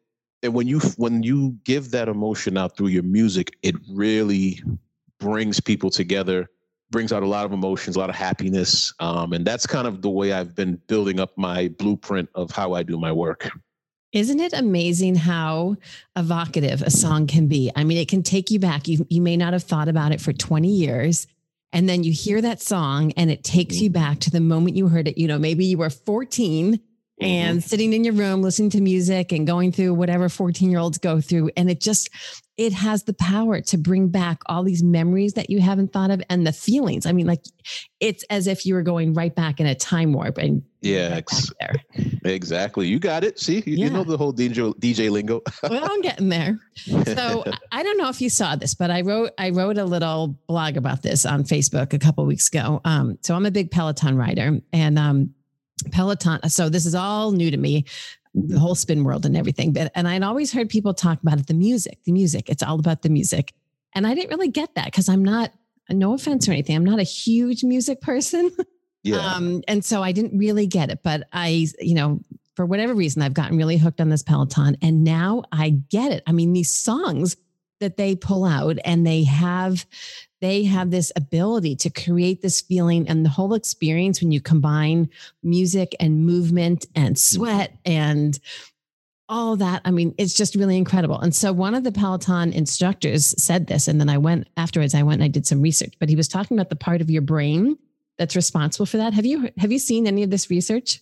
and 0.43 0.53
when 0.53 0.67
you 0.67 0.79
when 0.97 1.23
you 1.23 1.57
give 1.63 1.91
that 1.91 2.07
emotion 2.07 2.57
out 2.57 2.77
through 2.77 2.89
your 2.89 3.03
music, 3.03 3.51
it 3.63 3.75
really 3.89 4.61
brings 5.25 5.59
people 5.59 5.89
together, 5.89 6.47
brings 6.91 7.11
out 7.11 7.23
a 7.23 7.25
lot 7.25 7.45
of 7.45 7.51
emotions, 7.51 7.95
a 7.95 7.99
lot 7.99 8.11
of 8.11 8.15
happiness, 8.15 8.93
um, 8.99 9.33
and 9.33 9.43
that's 9.43 9.65
kind 9.65 9.87
of 9.87 10.03
the 10.03 10.09
way 10.09 10.33
I've 10.33 10.55
been 10.55 10.79
building 10.85 11.19
up 11.19 11.35
my 11.35 11.67
blueprint 11.79 12.29
of 12.35 12.51
how 12.51 12.73
I 12.73 12.83
do 12.83 12.99
my 12.99 13.11
work. 13.11 13.49
Isn't 14.11 14.39
it 14.39 14.53
amazing 14.53 15.15
how 15.15 15.77
evocative 16.15 16.83
a 16.83 16.91
song 16.91 17.25
can 17.25 17.47
be? 17.47 17.71
I 17.75 17.83
mean, 17.83 17.97
it 17.97 18.07
can 18.07 18.21
take 18.21 18.51
you 18.51 18.59
back. 18.59 18.87
You, 18.87 19.05
you 19.09 19.19
may 19.19 19.35
not 19.35 19.53
have 19.53 19.63
thought 19.63 19.87
about 19.87 20.11
it 20.11 20.21
for 20.21 20.31
20 20.31 20.67
years. 20.69 21.25
And 21.73 21.89
then 21.89 22.03
you 22.03 22.13
hear 22.13 22.39
that 22.39 22.61
song 22.61 23.11
and 23.17 23.31
it 23.31 23.43
takes 23.43 23.81
you 23.81 23.89
back 23.89 24.19
to 24.19 24.29
the 24.29 24.39
moment 24.39 24.77
you 24.77 24.87
heard 24.87 25.07
it. 25.07 25.17
You 25.17 25.27
know, 25.27 25.39
maybe 25.39 25.65
you 25.65 25.79
were 25.79 25.89
14 25.89 26.79
and 27.19 27.59
mm-hmm. 27.59 27.67
sitting 27.67 27.93
in 27.93 28.03
your 28.05 28.13
room 28.13 28.41
listening 28.41 28.69
to 28.69 28.79
music 28.79 29.33
and 29.33 29.47
going 29.47 29.71
through 29.71 29.95
whatever 29.95 30.29
14 30.29 30.69
year 30.69 30.79
olds 30.79 30.97
go 30.97 31.19
through 31.19 31.49
and 31.57 31.69
it 31.69 31.81
just 31.81 32.09
it 32.57 32.71
has 32.71 33.03
the 33.03 33.13
power 33.13 33.59
to 33.59 33.77
bring 33.77 34.07
back 34.07 34.41
all 34.45 34.63
these 34.63 34.81
memories 34.81 35.33
that 35.33 35.49
you 35.49 35.59
haven't 35.59 35.91
thought 35.91 36.09
of 36.09 36.21
and 36.29 36.47
the 36.47 36.53
feelings. 36.53 37.05
I 37.05 37.11
mean 37.11 37.27
like 37.27 37.43
it's 37.99 38.23
as 38.29 38.47
if 38.47 38.65
you 38.65 38.73
were 38.73 38.81
going 38.81 39.13
right 39.13 39.33
back 39.33 39.59
in 39.59 39.65
a 39.65 39.75
time 39.75 40.13
warp 40.13 40.37
and 40.37 40.63
yeah 40.81 41.09
right 41.09 41.17
ex- 41.17 41.51
exactly. 42.23 42.87
You 42.87 42.99
got 42.99 43.23
it. 43.23 43.39
See? 43.39 43.63
You, 43.65 43.75
yeah. 43.75 43.85
you 43.85 43.89
know 43.89 44.03
the 44.03 44.17
whole 44.17 44.33
dj 44.33 44.73
dj 44.75 45.09
lingo. 45.09 45.41
Well 45.63 45.87
i'm 45.89 46.01
getting 46.01 46.29
there. 46.29 46.57
So 46.75 47.43
i 47.71 47.83
don't 47.83 47.97
know 47.97 48.09
if 48.09 48.21
you 48.21 48.29
saw 48.29 48.55
this 48.55 48.73
but 48.73 48.89
i 48.89 49.01
wrote 49.01 49.31
i 49.37 49.49
wrote 49.49 49.77
a 49.77 49.85
little 49.85 50.39
blog 50.47 50.77
about 50.77 51.01
this 51.01 51.25
on 51.25 51.43
facebook 51.43 51.93
a 51.93 51.99
couple 51.99 52.25
weeks 52.25 52.47
ago. 52.47 52.81
Um, 52.85 53.17
so 53.21 53.35
i'm 53.35 53.45
a 53.45 53.51
big 53.51 53.71
peloton 53.71 54.15
rider 54.17 54.59
and 54.71 54.97
um, 54.97 55.33
Peloton. 55.91 56.49
So 56.49 56.69
this 56.69 56.85
is 56.85 56.95
all 56.95 57.31
new 57.31 57.51
to 57.51 57.57
me, 57.57 57.85
the 58.35 58.59
whole 58.59 58.75
spin 58.75 59.03
world 59.03 59.25
and 59.25 59.35
everything. 59.35 59.71
But 59.71 59.91
and 59.95 60.07
I'd 60.07 60.23
always 60.23 60.51
heard 60.51 60.69
people 60.69 60.93
talk 60.93 61.21
about 61.21 61.39
it, 61.39 61.47
the 61.47 61.53
music, 61.53 61.99
the 62.03 62.11
music. 62.11 62.49
It's 62.49 62.61
all 62.61 62.79
about 62.79 63.01
the 63.01 63.09
music. 63.09 63.53
And 63.93 64.05
I 64.05 64.13
didn't 64.13 64.29
really 64.29 64.49
get 64.49 64.75
that 64.75 64.85
because 64.85 65.07
I'm 65.07 65.23
not, 65.23 65.51
no 65.89 66.13
offense 66.13 66.47
or 66.47 66.51
anything, 66.51 66.75
I'm 66.75 66.83
not 66.83 66.99
a 66.99 67.03
huge 67.03 67.63
music 67.63 68.01
person. 68.01 68.51
Yeah. 69.05 69.17
Um, 69.17 69.61
and 69.67 69.85
so 69.85 70.01
I 70.01 70.11
didn't 70.13 70.35
really 70.35 70.65
get 70.65 70.89
it. 70.89 71.01
But 71.03 71.27
I, 71.31 71.67
you 71.79 71.93
know, 71.93 72.21
for 72.55 72.65
whatever 72.65 72.95
reason, 72.95 73.21
I've 73.21 73.35
gotten 73.35 73.55
really 73.55 73.77
hooked 73.77 74.01
on 74.01 74.09
this 74.09 74.23
Peloton. 74.23 74.77
And 74.81 75.03
now 75.03 75.43
I 75.51 75.69
get 75.91 76.11
it. 76.11 76.23
I 76.25 76.31
mean, 76.31 76.53
these 76.53 76.73
songs 76.73 77.37
that 77.79 77.97
they 77.97 78.15
pull 78.15 78.45
out 78.45 78.77
and 78.85 79.05
they 79.05 79.23
have 79.23 79.85
they 80.41 80.63
have 80.63 80.91
this 80.91 81.11
ability 81.15 81.75
to 81.75 81.89
create 81.89 82.41
this 82.41 82.61
feeling 82.61 83.07
and 83.07 83.25
the 83.25 83.29
whole 83.29 83.53
experience 83.53 84.21
when 84.21 84.31
you 84.31 84.41
combine 84.41 85.09
music 85.41 85.95
and 85.99 86.25
movement 86.25 86.85
and 86.95 87.15
mm-hmm. 87.15 87.35
sweat 87.35 87.75
and 87.85 88.39
all 89.27 89.55
that. 89.55 89.81
I 89.85 89.91
mean, 89.91 90.13
it's 90.17 90.35
just 90.35 90.55
really 90.55 90.77
incredible. 90.77 91.19
And 91.19 91.33
so 91.33 91.51
one 91.51 91.73
of 91.73 91.83
the 91.83 91.91
Peloton 91.91 92.53
instructors 92.53 93.33
said 93.41 93.67
this, 93.67 93.87
and 93.87 93.99
then 93.99 94.09
I 94.09 94.19
went 94.19 94.47
afterwards, 94.55 94.93
I 94.93 95.03
went 95.03 95.21
and 95.21 95.23
I 95.23 95.29
did 95.29 95.47
some 95.47 95.61
research, 95.61 95.93
but 95.99 96.09
he 96.09 96.15
was 96.15 96.27
talking 96.27 96.57
about 96.57 96.69
the 96.69 96.75
part 96.75 97.01
of 97.01 97.09
your 97.09 97.23
brain 97.23 97.77
that's 98.17 98.35
responsible 98.35 98.85
for 98.85 98.97
that. 98.97 99.13
Have 99.13 99.25
you 99.25 99.49
have 99.57 99.71
you 99.71 99.79
seen 99.79 100.07
any 100.07 100.23
of 100.23 100.29
this 100.29 100.49
research? 100.49 101.01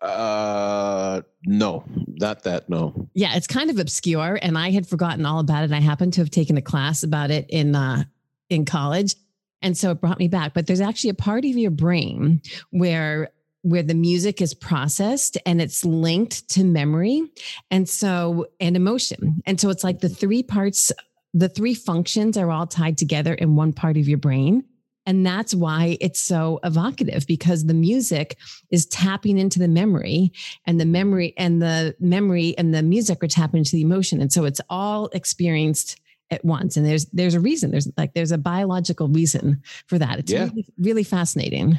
Uh, 0.00 1.22
no, 1.46 1.84
not 2.06 2.42
that. 2.44 2.68
No. 2.68 3.08
Yeah, 3.14 3.34
it's 3.36 3.46
kind 3.46 3.70
of 3.70 3.78
obscure, 3.78 4.38
and 4.42 4.58
I 4.58 4.70
had 4.70 4.86
forgotten 4.86 5.24
all 5.26 5.40
about 5.40 5.64
it. 5.64 5.72
I 5.72 5.80
happened 5.80 6.12
to 6.14 6.20
have 6.20 6.30
taken 6.30 6.56
a 6.56 6.62
class 6.62 7.02
about 7.02 7.30
it 7.30 7.46
in 7.48 7.74
uh, 7.74 8.04
in 8.48 8.64
college. 8.64 9.14
And 9.62 9.76
so 9.76 9.90
it 9.90 10.00
brought 10.00 10.18
me 10.18 10.28
back. 10.28 10.54
But 10.54 10.66
there's 10.66 10.80
actually 10.80 11.10
a 11.10 11.14
part 11.14 11.44
of 11.44 11.56
your 11.56 11.70
brain 11.70 12.42
where 12.70 13.30
where 13.62 13.82
the 13.82 13.94
music 13.94 14.40
is 14.40 14.54
processed 14.54 15.36
and 15.44 15.60
it's 15.60 15.84
linked 15.84 16.48
to 16.48 16.64
memory 16.64 17.22
and 17.70 17.88
so 17.88 18.46
and 18.58 18.74
emotion. 18.74 19.42
And 19.44 19.60
so 19.60 19.68
it's 19.68 19.84
like 19.84 20.00
the 20.00 20.08
three 20.08 20.42
parts, 20.42 20.90
the 21.34 21.48
three 21.48 21.74
functions 21.74 22.38
are 22.38 22.50
all 22.50 22.66
tied 22.66 22.96
together 22.96 23.34
in 23.34 23.56
one 23.56 23.74
part 23.74 23.98
of 23.98 24.08
your 24.08 24.18
brain. 24.18 24.64
And 25.10 25.26
that's 25.26 25.56
why 25.56 25.98
it's 26.00 26.20
so 26.20 26.60
evocative 26.62 27.26
because 27.26 27.66
the 27.66 27.74
music 27.74 28.38
is 28.70 28.86
tapping 28.86 29.38
into 29.38 29.58
the 29.58 29.66
memory 29.66 30.32
and 30.66 30.80
the 30.80 30.86
memory 30.86 31.34
and 31.36 31.60
the 31.60 31.96
memory 31.98 32.56
and 32.56 32.72
the 32.72 32.84
music 32.84 33.24
are 33.24 33.26
tapping 33.26 33.58
into 33.58 33.72
the 33.72 33.82
emotion. 33.82 34.20
And 34.20 34.32
so 34.32 34.44
it's 34.44 34.60
all 34.70 35.08
experienced 35.08 36.00
at 36.30 36.44
once 36.44 36.76
and 36.76 36.86
there's 36.86 37.06
there's 37.06 37.34
a 37.34 37.40
reason 37.40 37.72
there's 37.72 37.88
like 37.96 38.14
there's 38.14 38.30
a 38.30 38.38
biological 38.38 39.08
reason 39.08 39.60
for 39.88 39.98
that 39.98 40.20
it's 40.20 40.30
yeah. 40.30 40.44
really, 40.44 40.64
really 40.78 41.02
fascinating 41.02 41.76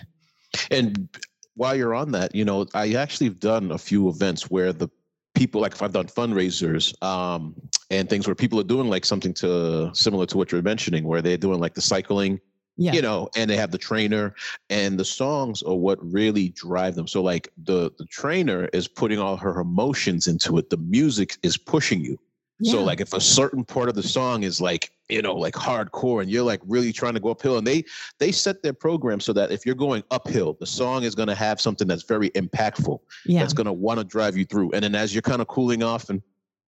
and 0.69 1.07
while 1.55 1.73
you're 1.73 1.93
on 1.93 2.11
that 2.11 2.35
you 2.35 2.43
know 2.43 2.65
i 2.73 2.91
actually 2.95 3.27
have 3.27 3.39
done 3.39 3.71
a 3.71 3.77
few 3.77 4.09
events 4.09 4.51
where 4.51 4.73
the 4.73 4.89
people 5.35 5.61
like 5.61 5.71
if 5.71 5.81
i've 5.81 5.93
done 5.93 6.05
fundraisers 6.05 7.01
um, 7.01 7.55
and 7.91 8.09
things 8.09 8.27
where 8.27 8.35
people 8.35 8.59
are 8.59 8.65
doing 8.65 8.89
like 8.89 9.05
something 9.05 9.33
to 9.33 9.89
similar 9.93 10.25
to 10.25 10.35
what 10.35 10.51
you're 10.51 10.61
mentioning 10.61 11.05
where 11.05 11.21
they're 11.21 11.37
doing 11.37 11.61
like 11.61 11.73
the 11.73 11.81
cycling 11.81 12.37
yeah. 12.77 12.93
you 12.93 13.01
know 13.01 13.29
and 13.35 13.49
they 13.49 13.57
have 13.57 13.71
the 13.71 13.77
trainer 13.77 14.33
and 14.69 14.99
the 14.99 15.05
songs 15.05 15.61
are 15.63 15.75
what 15.75 15.99
really 16.01 16.49
drive 16.49 16.95
them 16.95 17.07
so 17.07 17.21
like 17.21 17.49
the 17.63 17.91
the 17.97 18.05
trainer 18.05 18.65
is 18.73 18.87
putting 18.87 19.19
all 19.19 19.37
her 19.37 19.59
emotions 19.59 20.27
into 20.27 20.57
it 20.57 20.69
the 20.69 20.77
music 20.77 21.37
is 21.43 21.57
pushing 21.57 22.01
you 22.01 22.17
yeah. 22.61 22.73
So 22.73 22.83
like 22.83 23.01
if 23.01 23.13
a 23.13 23.19
certain 23.19 23.65
part 23.65 23.89
of 23.89 23.95
the 23.95 24.03
song 24.03 24.43
is 24.43 24.61
like, 24.61 24.91
you 25.09 25.21
know, 25.21 25.33
like 25.33 25.55
hardcore 25.55 26.21
and 26.21 26.29
you're 26.29 26.43
like 26.43 26.61
really 26.67 26.93
trying 26.93 27.15
to 27.15 27.19
go 27.19 27.29
uphill 27.31 27.57
and 27.57 27.65
they 27.65 27.83
they 28.19 28.31
set 28.31 28.61
their 28.61 28.73
program 28.73 29.19
so 29.19 29.33
that 29.33 29.51
if 29.51 29.65
you're 29.65 29.73
going 29.73 30.03
uphill, 30.11 30.55
the 30.59 30.67
song 30.67 31.03
is 31.03 31.15
going 31.15 31.27
to 31.27 31.35
have 31.35 31.59
something 31.59 31.87
that's 31.87 32.03
very 32.03 32.29
impactful. 32.31 32.99
Yeah. 33.25 33.39
That's 33.39 33.53
going 33.53 33.65
to 33.65 33.73
want 33.73 33.99
to 33.99 34.03
drive 34.03 34.37
you 34.37 34.45
through. 34.45 34.71
And 34.73 34.83
then 34.83 34.93
as 34.93 35.13
you're 35.13 35.23
kind 35.23 35.41
of 35.41 35.47
cooling 35.47 35.81
off 35.81 36.11
and 36.11 36.21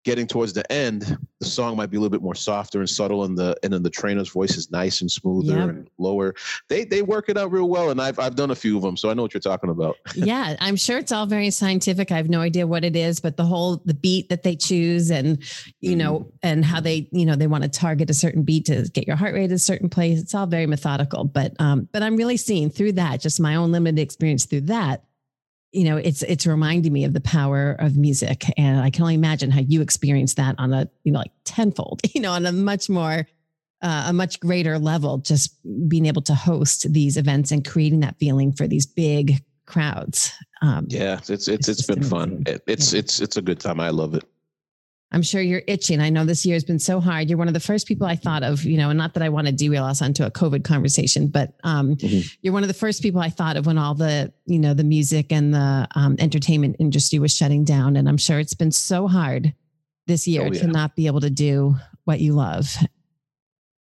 getting 0.05 0.27
towards 0.27 0.53
the 0.53 0.69
end, 0.71 1.17
the 1.39 1.45
song 1.45 1.75
might 1.75 1.89
be 1.89 1.97
a 1.97 1.99
little 1.99 2.11
bit 2.11 2.21
more 2.21 2.35
softer 2.35 2.79
and 2.79 2.89
subtle, 2.89 3.23
and 3.23 3.37
the 3.37 3.55
and 3.63 3.73
then 3.73 3.83
the 3.83 3.89
trainer's 3.89 4.29
voice 4.29 4.57
is 4.57 4.71
nice 4.71 5.01
and 5.01 5.11
smoother 5.11 5.57
yep. 5.57 5.69
and 5.69 5.89
lower. 5.97 6.35
They 6.67 6.85
they 6.85 7.01
work 7.01 7.29
it 7.29 7.37
out 7.37 7.51
real 7.51 7.69
well, 7.69 7.89
and 7.89 8.01
I've 8.01 8.19
I've 8.19 8.35
done 8.35 8.51
a 8.51 8.55
few 8.55 8.77
of 8.77 8.83
them, 8.83 8.97
so 8.97 9.09
I 9.09 9.13
know 9.13 9.21
what 9.21 9.33
you're 9.33 9.41
talking 9.41 9.69
about. 9.69 9.97
yeah, 10.15 10.55
I'm 10.59 10.75
sure 10.75 10.97
it's 10.97 11.11
all 11.11 11.25
very 11.25 11.49
scientific. 11.49 12.11
I 12.11 12.17
have 12.17 12.29
no 12.29 12.41
idea 12.41 12.67
what 12.67 12.83
it 12.83 12.95
is, 12.95 13.19
but 13.19 13.37
the 13.37 13.45
whole 13.45 13.81
the 13.85 13.93
beat 13.93 14.29
that 14.29 14.43
they 14.43 14.55
choose, 14.55 15.11
and 15.11 15.43
you 15.81 15.95
mm 15.95 15.99
know, 15.99 16.31
and 16.43 16.63
how 16.63 16.79
they 16.79 17.09
you 17.11 17.25
know 17.25 17.35
they 17.35 17.47
want 17.47 17.63
to 17.63 17.69
target 17.69 18.09
a 18.09 18.13
certain 18.13 18.43
beat 18.43 18.65
to 18.65 18.89
get 18.93 19.05
your 19.05 19.17
heart 19.17 19.33
rate 19.33 19.51
a 19.51 19.59
certain 19.59 19.89
place. 19.89 20.17
It's 20.19 20.33
all 20.33 20.45
very 20.45 20.65
methodical, 20.65 21.25
but 21.25 21.53
um, 21.59 21.89
but 21.91 22.03
I'm 22.03 22.15
really 22.15 22.37
seeing 22.37 22.69
through 22.69 22.93
that, 22.93 23.19
just 23.19 23.39
my 23.39 23.55
own 23.55 23.73
limited 23.73 23.99
experience 23.99 24.45
through 24.45 24.61
that 24.61 25.03
you 25.71 25.83
know 25.83 25.97
it's 25.97 26.23
it's 26.23 26.45
reminding 26.45 26.91
me 26.91 27.03
of 27.03 27.13
the 27.13 27.21
power 27.21 27.75
of 27.79 27.97
music. 27.97 28.45
And 28.57 28.79
i 28.79 28.89
can 28.89 29.03
only 29.03 29.15
imagine 29.15 29.51
how 29.51 29.61
you 29.61 29.81
experience 29.81 30.35
that 30.35 30.55
on 30.57 30.73
a 30.73 30.89
you 31.03 31.11
know 31.11 31.19
like 31.19 31.31
tenfold 31.43 32.01
you 32.13 32.21
know 32.21 32.31
on 32.31 32.45
a 32.45 32.51
much 32.51 32.89
more 32.89 33.27
uh, 33.81 34.05
a 34.07 34.13
much 34.13 34.39
greater 34.41 34.77
level 34.77 35.19
just 35.19 35.55
being 35.87 36.05
able 36.05 36.21
to 36.21 36.35
host 36.35 36.91
these 36.91 37.15
events 37.15 37.51
and 37.51 37.65
creating 37.65 38.01
that 38.01 38.17
feeling 38.19 38.51
for 38.51 38.67
these 38.67 38.85
big 38.85 39.41
crowds. 39.65 40.33
Um, 40.61 40.87
yeah 40.89 41.19
it's 41.19 41.29
it's 41.29 41.47
it's, 41.47 41.69
it's 41.69 41.85
been 41.85 42.03
fun. 42.03 42.43
it, 42.45 42.61
it's 42.67 42.93
yeah. 42.93 42.99
it's 42.99 43.21
it's 43.21 43.37
a 43.37 43.41
good 43.41 43.59
time. 43.59 43.79
I 43.79 43.89
love 43.89 44.15
it 44.15 44.25
I'm 45.11 45.23
sure 45.23 45.41
you're 45.41 45.63
itching. 45.65 46.01
I 46.01 46.09
know 46.09 46.23
this 46.23 46.45
year 46.45 46.55
has 46.55 46.63
been 46.63 46.77
so 46.77 46.99
hard. 46.99 47.29
You're 47.29 47.37
one 47.37 47.47
of 47.47 47.55
the 47.55 47.59
first 47.59 47.87
people 47.87 48.05
I 48.05 48.15
thought 48.15 48.43
of, 48.43 48.63
you 48.63 48.77
know, 48.77 48.89
and 48.89 48.97
not 48.97 49.15
that 49.15 49.23
I 49.23 49.29
want 49.29 49.47
to 49.47 49.53
derail 49.53 49.83
us 49.83 50.03
onto 50.03 50.23
a 50.23 50.29
COVID 50.29 50.63
conversation, 50.63 51.27
but 51.27 51.55
um, 51.63 51.95
mm-hmm. 51.95 52.27
you're 52.41 52.53
one 52.53 52.63
of 52.63 52.67
the 52.67 52.75
first 52.75 53.01
people 53.01 53.19
I 53.19 53.29
thought 53.29 53.57
of 53.57 53.65
when 53.65 53.79
all 53.79 53.95
the, 53.95 54.31
you 54.45 54.59
know, 54.59 54.75
the 54.75 54.83
music 54.83 55.31
and 55.31 55.51
the 55.51 55.87
um, 55.95 56.15
entertainment 56.19 56.75
industry 56.79 57.17
was 57.17 57.35
shutting 57.35 57.63
down. 57.63 57.95
And 57.95 58.07
I'm 58.07 58.17
sure 58.17 58.39
it's 58.39 58.53
been 58.53 58.71
so 58.71 59.07
hard 59.07 59.53
this 60.05 60.27
year 60.27 60.43
oh, 60.43 60.51
yeah. 60.51 60.61
to 60.61 60.67
not 60.67 60.95
be 60.95 61.07
able 61.07 61.21
to 61.21 61.29
do 61.31 61.75
what 62.03 62.19
you 62.19 62.33
love. 62.33 62.75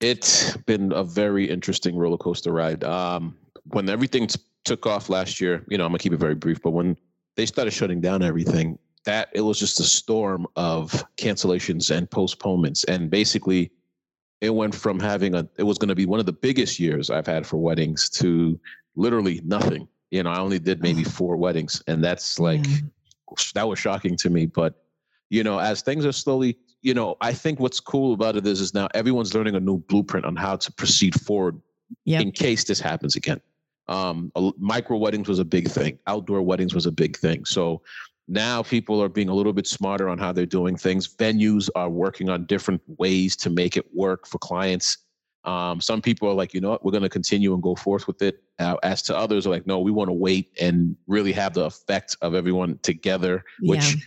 It's 0.00 0.56
been 0.58 0.92
a 0.92 1.02
very 1.02 1.50
interesting 1.50 1.96
roller 1.96 2.18
coaster 2.18 2.52
ride. 2.52 2.84
Um, 2.84 3.36
when 3.64 3.88
everything 3.88 4.28
t- 4.28 4.40
took 4.64 4.86
off 4.86 5.08
last 5.08 5.40
year, 5.40 5.64
you 5.68 5.78
know, 5.78 5.84
I'm 5.84 5.90
gonna 5.90 5.98
keep 5.98 6.12
it 6.12 6.20
very 6.20 6.36
brief, 6.36 6.62
but 6.62 6.70
when 6.70 6.96
they 7.36 7.46
started 7.46 7.72
shutting 7.72 8.00
down 8.00 8.22
everything, 8.22 8.78
that 9.08 9.30
it 9.32 9.40
was 9.40 9.58
just 9.58 9.80
a 9.80 9.84
storm 9.84 10.46
of 10.54 10.92
cancellations 11.16 11.90
and 11.90 12.10
postponements. 12.10 12.84
And 12.84 13.08
basically 13.08 13.72
it 14.42 14.50
went 14.50 14.74
from 14.74 15.00
having 15.00 15.34
a 15.34 15.48
it 15.56 15.62
was 15.62 15.78
going 15.78 15.88
to 15.88 15.94
be 15.94 16.04
one 16.04 16.20
of 16.20 16.26
the 16.26 16.32
biggest 16.32 16.78
years 16.78 17.08
i've 17.08 17.26
had 17.26 17.46
for 17.46 17.56
weddings 17.56 18.10
to 18.10 18.60
literally 18.96 19.40
nothing. 19.44 19.88
You 20.10 20.22
know 20.22 20.30
i 20.30 20.38
only 20.38 20.58
did 20.58 20.82
maybe 20.82 21.04
four 21.18 21.38
weddings 21.38 21.82
and 21.86 22.04
that's 22.04 22.38
like 22.38 22.66
that 23.54 23.66
was 23.66 23.78
shocking 23.78 24.14
to 24.16 24.28
me. 24.28 24.44
But 24.44 24.74
you 25.30 25.42
know 25.42 25.58
as 25.58 25.80
things 25.80 26.04
are 26.04 26.12
slowly 26.12 26.58
you 26.82 26.92
know 26.92 27.16
i 27.22 27.32
think 27.32 27.60
what's 27.60 27.80
cool 27.80 28.12
about 28.12 28.36
it 28.36 28.46
is 28.46 28.60
is 28.60 28.74
now 28.74 28.88
everyone's 28.92 29.34
learning 29.34 29.54
a 29.54 29.60
new 29.60 29.78
blueprint 29.88 30.26
on 30.26 30.36
how 30.36 30.56
to 30.56 30.70
proceed 30.72 31.18
forward 31.18 31.58
yep. 32.04 32.20
in 32.20 32.30
case 32.30 32.64
this 32.64 32.78
happens 32.78 33.16
again. 33.16 33.40
Um, 33.88 34.30
micro 34.58 34.98
weddings 34.98 35.28
was 35.28 35.38
a 35.38 35.46
big 35.46 35.66
thing. 35.68 35.98
Outdoor 36.06 36.42
weddings 36.42 36.74
was 36.74 36.84
a 36.84 36.92
big 36.92 37.16
thing. 37.16 37.46
So 37.46 37.80
now 38.28 38.62
people 38.62 39.02
are 39.02 39.08
being 39.08 39.30
a 39.30 39.34
little 39.34 39.54
bit 39.54 39.66
smarter 39.66 40.08
on 40.08 40.18
how 40.18 40.32
they're 40.32 40.46
doing 40.46 40.76
things. 40.76 41.08
Venues 41.08 41.70
are 41.74 41.88
working 41.88 42.28
on 42.28 42.44
different 42.44 42.82
ways 42.98 43.34
to 43.36 43.50
make 43.50 43.76
it 43.76 43.86
work 43.94 44.26
for 44.26 44.38
clients. 44.38 44.98
Um, 45.44 45.80
some 45.80 46.02
people 46.02 46.28
are 46.28 46.34
like, 46.34 46.52
you 46.52 46.60
know 46.60 46.70
what, 46.70 46.84
we're 46.84 46.92
going 46.92 47.04
to 47.04 47.08
continue 47.08 47.54
and 47.54 47.62
go 47.62 47.74
forth 47.74 48.06
with 48.06 48.20
it. 48.20 48.42
Uh, 48.58 48.76
as 48.82 49.00
to 49.02 49.16
others 49.16 49.46
are 49.46 49.50
like, 49.50 49.66
no, 49.66 49.78
we 49.78 49.90
want 49.90 50.08
to 50.08 50.12
wait 50.12 50.50
and 50.60 50.94
really 51.06 51.32
have 51.32 51.54
the 51.54 51.64
effect 51.64 52.16
of 52.20 52.34
everyone 52.34 52.78
together, 52.82 53.44
which 53.60 53.94
yeah. 53.94 54.00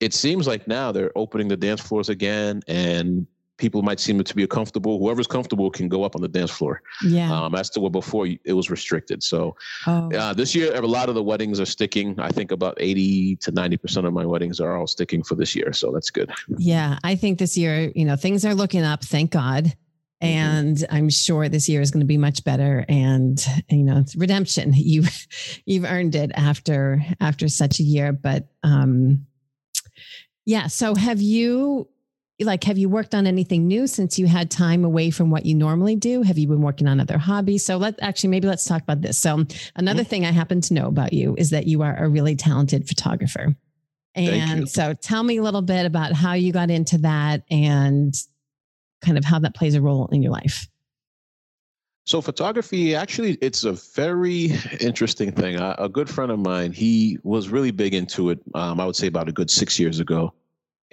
it 0.00 0.12
seems 0.12 0.46
like 0.46 0.68
now 0.68 0.92
they're 0.92 1.16
opening 1.16 1.48
the 1.48 1.56
dance 1.56 1.80
floors 1.80 2.10
again 2.10 2.60
and 2.68 3.26
people 3.56 3.82
might 3.82 4.00
seem 4.00 4.22
to 4.22 4.34
be 4.34 4.46
comfortable. 4.46 4.98
Whoever's 4.98 5.26
comfortable 5.26 5.70
can 5.70 5.88
go 5.88 6.04
up 6.04 6.16
on 6.16 6.22
the 6.22 6.28
dance 6.28 6.50
floor. 6.50 6.82
Yeah. 7.04 7.32
Um, 7.32 7.54
as 7.54 7.70
to 7.70 7.80
what 7.80 7.92
before 7.92 8.26
it 8.26 8.52
was 8.52 8.70
restricted. 8.70 9.22
So 9.22 9.56
oh. 9.86 10.10
uh, 10.12 10.32
this 10.32 10.54
year, 10.54 10.74
a 10.74 10.80
lot 10.86 11.08
of 11.08 11.14
the 11.14 11.22
weddings 11.22 11.60
are 11.60 11.66
sticking. 11.66 12.18
I 12.18 12.30
think 12.30 12.50
about 12.50 12.76
80 12.80 13.36
to 13.36 13.52
90% 13.52 14.06
of 14.06 14.12
my 14.12 14.26
weddings 14.26 14.60
are 14.60 14.76
all 14.76 14.86
sticking 14.86 15.22
for 15.22 15.34
this 15.34 15.54
year. 15.54 15.72
So 15.72 15.92
that's 15.92 16.10
good. 16.10 16.30
Yeah. 16.58 16.98
I 17.04 17.14
think 17.14 17.38
this 17.38 17.56
year, 17.56 17.92
you 17.94 18.04
know, 18.04 18.16
things 18.16 18.44
are 18.44 18.54
looking 18.54 18.82
up. 18.82 19.04
Thank 19.04 19.30
God. 19.30 19.72
Mm-hmm. 20.22 20.26
And 20.26 20.86
I'm 20.90 21.10
sure 21.10 21.48
this 21.48 21.68
year 21.68 21.80
is 21.80 21.90
going 21.90 22.00
to 22.00 22.06
be 22.06 22.18
much 22.18 22.44
better. 22.44 22.84
And 22.88 23.44
you 23.70 23.84
know, 23.84 23.98
it's 23.98 24.16
redemption. 24.16 24.72
You, 24.84 25.04
you've 25.64 25.84
earned 25.84 26.14
it 26.14 26.30
after 26.34 27.04
after 27.20 27.48
such 27.48 27.80
a 27.80 27.82
year. 27.82 28.12
But 28.12 28.48
um, 28.62 29.26
yeah. 30.44 30.66
So 30.66 30.94
have 30.94 31.20
you 31.20 31.88
like 32.40 32.64
have 32.64 32.78
you 32.78 32.88
worked 32.88 33.14
on 33.14 33.26
anything 33.26 33.66
new 33.66 33.86
since 33.86 34.18
you 34.18 34.26
had 34.26 34.50
time 34.50 34.84
away 34.84 35.10
from 35.10 35.30
what 35.30 35.46
you 35.46 35.54
normally 35.54 35.94
do 35.94 36.22
have 36.22 36.36
you 36.36 36.48
been 36.48 36.62
working 36.62 36.88
on 36.88 36.98
other 36.98 37.18
hobbies 37.18 37.64
so 37.64 37.76
let 37.76 37.94
actually 38.02 38.30
maybe 38.30 38.48
let's 38.48 38.64
talk 38.64 38.82
about 38.82 39.00
this 39.02 39.16
so 39.16 39.44
another 39.76 40.02
mm-hmm. 40.02 40.08
thing 40.10 40.26
i 40.26 40.32
happen 40.32 40.60
to 40.60 40.74
know 40.74 40.86
about 40.86 41.12
you 41.12 41.34
is 41.38 41.50
that 41.50 41.66
you 41.66 41.82
are 41.82 41.96
a 41.96 42.08
really 42.08 42.34
talented 42.34 42.88
photographer 42.88 43.54
and 44.16 44.68
so 44.68 44.94
tell 44.94 45.22
me 45.22 45.38
a 45.38 45.42
little 45.42 45.62
bit 45.62 45.86
about 45.86 46.12
how 46.12 46.34
you 46.34 46.52
got 46.52 46.70
into 46.70 46.98
that 46.98 47.42
and 47.50 48.14
kind 49.00 49.18
of 49.18 49.24
how 49.24 49.38
that 49.38 49.54
plays 49.54 49.74
a 49.74 49.82
role 49.82 50.08
in 50.12 50.22
your 50.22 50.32
life 50.32 50.68
so 52.06 52.20
photography, 52.20 52.94
actually, 52.94 53.38
it's 53.40 53.64
a 53.64 53.72
very 53.72 54.52
interesting 54.80 55.32
thing. 55.32 55.56
a 55.58 55.88
good 55.88 56.10
friend 56.10 56.30
of 56.30 56.38
mine, 56.38 56.70
he 56.70 57.16
was 57.22 57.48
really 57.48 57.70
big 57.70 57.94
into 57.94 58.28
it. 58.28 58.40
Um, 58.54 58.78
I 58.78 58.84
would 58.84 58.94
say 58.94 59.06
about 59.06 59.26
a 59.30 59.32
good 59.32 59.50
six 59.50 59.78
years 59.78 60.00
ago, 60.00 60.34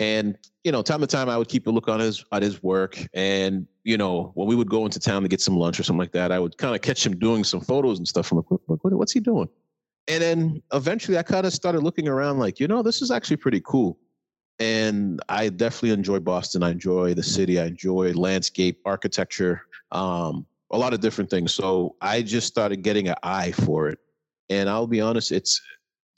and 0.01 0.35
you 0.63 0.71
know, 0.71 0.81
time 0.81 0.99
to 1.01 1.07
time, 1.07 1.29
I 1.29 1.37
would 1.37 1.47
keep 1.47 1.67
a 1.67 1.69
look 1.69 1.87
on 1.87 1.99
his 1.99 2.25
at 2.31 2.41
his 2.41 2.61
work. 2.63 2.97
And 3.13 3.67
you 3.83 3.97
know, 3.97 4.31
when 4.33 4.47
we 4.47 4.55
would 4.55 4.69
go 4.69 4.83
into 4.85 4.99
town 4.99 5.21
to 5.21 5.27
get 5.27 5.41
some 5.41 5.55
lunch 5.55 5.79
or 5.79 5.83
something 5.83 5.99
like 5.99 6.11
that, 6.13 6.31
I 6.31 6.39
would 6.39 6.57
kind 6.57 6.75
of 6.75 6.81
catch 6.81 7.05
him 7.05 7.17
doing 7.17 7.43
some 7.43 7.61
photos 7.61 7.99
and 7.99 8.07
stuff. 8.07 8.31
I'm 8.31 8.37
like, 8.37 8.49
what, 8.49 8.61
what, 8.65 8.93
what's 8.93 9.11
he 9.11 9.19
doing? 9.19 9.47
And 10.07 10.21
then 10.21 10.63
eventually, 10.73 11.17
I 11.19 11.23
kind 11.23 11.45
of 11.45 11.53
started 11.53 11.83
looking 11.83 12.07
around, 12.07 12.39
like, 12.39 12.59
you 12.59 12.67
know, 12.67 12.81
this 12.81 13.03
is 13.03 13.11
actually 13.11 13.37
pretty 13.37 13.61
cool. 13.63 13.99
And 14.59 15.21
I 15.29 15.49
definitely 15.49 15.91
enjoy 15.91 16.19
Boston. 16.19 16.63
I 16.63 16.71
enjoy 16.71 17.13
the 17.13 17.23
city. 17.23 17.59
I 17.59 17.65
enjoy 17.65 18.13
landscape, 18.13 18.79
architecture, 18.85 19.61
um, 19.91 20.45
a 20.71 20.77
lot 20.77 20.93
of 20.93 20.99
different 20.99 21.29
things. 21.29 21.53
So 21.53 21.95
I 22.01 22.23
just 22.23 22.47
started 22.47 22.81
getting 22.81 23.07
an 23.07 23.15
eye 23.21 23.51
for 23.51 23.89
it. 23.89 23.99
And 24.49 24.67
I'll 24.67 24.87
be 24.87 25.01
honest, 25.01 25.31
it's 25.31 25.61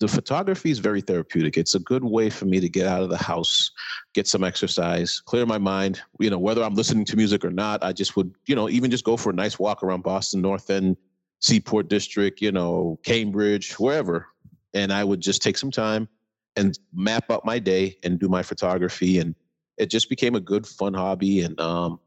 the 0.03 0.07
photography 0.10 0.69
is 0.69 0.79
very 0.79 1.00
therapeutic. 1.00 1.55
It's 1.57 1.75
a 1.75 1.79
good 1.79 2.03
way 2.03 2.29
for 2.29 2.43
me 2.43 2.60
to 2.60 2.67
get 2.67 2.88
out 2.88 3.03
of 3.03 3.10
the 3.10 3.15
house, 3.15 3.72
get 4.13 4.27
some 4.27 4.43
exercise, 4.43 5.22
clear 5.22 5.45
my 5.45 5.57
mind. 5.57 6.01
You 6.19 6.29
know, 6.29 6.38
whether 6.38 6.62
I'm 6.62 6.74
listening 6.75 7.05
to 7.05 7.15
music 7.15 7.45
or 7.45 7.51
not, 7.51 7.81
I 7.86 7.93
just 7.93 8.17
would, 8.17 8.36
you 8.45 8.53
know, 8.53 8.67
even 8.67 8.91
just 8.91 9.05
go 9.05 9.15
for 9.15 9.29
a 9.29 9.33
nice 9.33 9.57
walk 9.57 9.81
around 9.81 10.03
Boston 10.03 10.41
North 10.41 10.69
End, 10.69 10.98
Seaport 11.39 11.88
District, 11.88 12.41
you 12.41 12.51
know, 12.51 13.00
Cambridge, 13.03 13.79
wherever. 13.79 14.27
And 14.74 14.91
I 14.91 15.05
would 15.05 15.22
just 15.22 15.41
take 15.41 15.57
some 15.57 15.72
time 15.72 16.10
and 16.57 16.77
map 16.93 17.31
out 17.31 17.45
my 17.45 17.57
day 17.57 17.98
and 18.03 18.19
do 18.19 18.27
my 18.27 18.43
photography. 18.43 19.19
And 19.19 19.33
it 19.77 19.86
just 19.86 20.10
became 20.10 20.36
a 20.36 20.41
good, 20.41 20.67
fun 20.67 20.93
hobby. 20.93 21.43
And 21.43 21.57
um, 21.62 22.01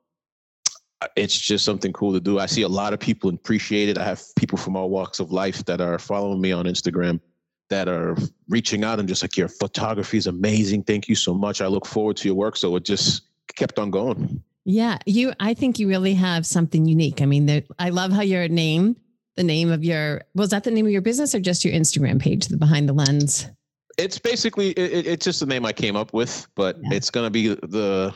it's 1.16 1.38
just 1.38 1.64
something 1.64 1.94
cool 1.94 2.12
to 2.12 2.20
do. 2.20 2.40
I 2.40 2.44
see 2.44 2.60
a 2.60 2.68
lot 2.68 2.92
of 2.92 3.00
people 3.00 3.30
appreciate 3.30 3.88
it. 3.88 3.96
I 3.96 4.04
have 4.04 4.22
people 4.36 4.58
from 4.58 4.76
all 4.76 4.90
walks 4.90 5.18
of 5.18 5.32
life 5.32 5.64
that 5.64 5.80
are 5.80 5.98
following 5.98 6.42
me 6.42 6.52
on 6.52 6.66
Instagram 6.66 7.20
that 7.68 7.88
are 7.88 8.16
reaching 8.48 8.84
out 8.84 8.98
and 8.98 9.08
just 9.08 9.22
like 9.22 9.36
your 9.36 9.48
photography 9.48 10.18
is 10.18 10.26
amazing. 10.26 10.84
Thank 10.84 11.08
you 11.08 11.14
so 11.14 11.34
much. 11.34 11.60
I 11.60 11.66
look 11.66 11.86
forward 11.86 12.16
to 12.18 12.28
your 12.28 12.36
work. 12.36 12.56
So 12.56 12.74
it 12.76 12.84
just 12.84 13.22
kept 13.54 13.78
on 13.78 13.90
going. 13.90 14.42
Yeah, 14.64 14.98
you. 15.06 15.32
I 15.38 15.54
think 15.54 15.78
you 15.78 15.88
really 15.88 16.14
have 16.14 16.44
something 16.44 16.86
unique. 16.86 17.22
I 17.22 17.26
mean, 17.26 17.46
the, 17.46 17.64
I 17.78 17.90
love 17.90 18.12
how 18.12 18.22
your 18.22 18.48
name, 18.48 18.96
the 19.36 19.44
name 19.44 19.70
of 19.70 19.84
your 19.84 20.22
was 20.34 20.50
that 20.50 20.64
the 20.64 20.72
name 20.72 20.86
of 20.86 20.92
your 20.92 21.02
business 21.02 21.34
or 21.34 21.40
just 21.40 21.64
your 21.64 21.72
Instagram 21.72 22.20
page, 22.20 22.48
the 22.48 22.56
Behind 22.56 22.88
the 22.88 22.92
Lens. 22.92 23.48
It's 23.96 24.18
basically 24.18 24.70
it, 24.70 25.06
it's 25.06 25.24
just 25.24 25.40
the 25.40 25.46
name 25.46 25.64
I 25.64 25.72
came 25.72 25.94
up 25.94 26.12
with, 26.12 26.48
but 26.56 26.76
yeah. 26.82 26.94
it's 26.94 27.10
going 27.10 27.26
to 27.26 27.30
be 27.30 27.48
the 27.48 28.12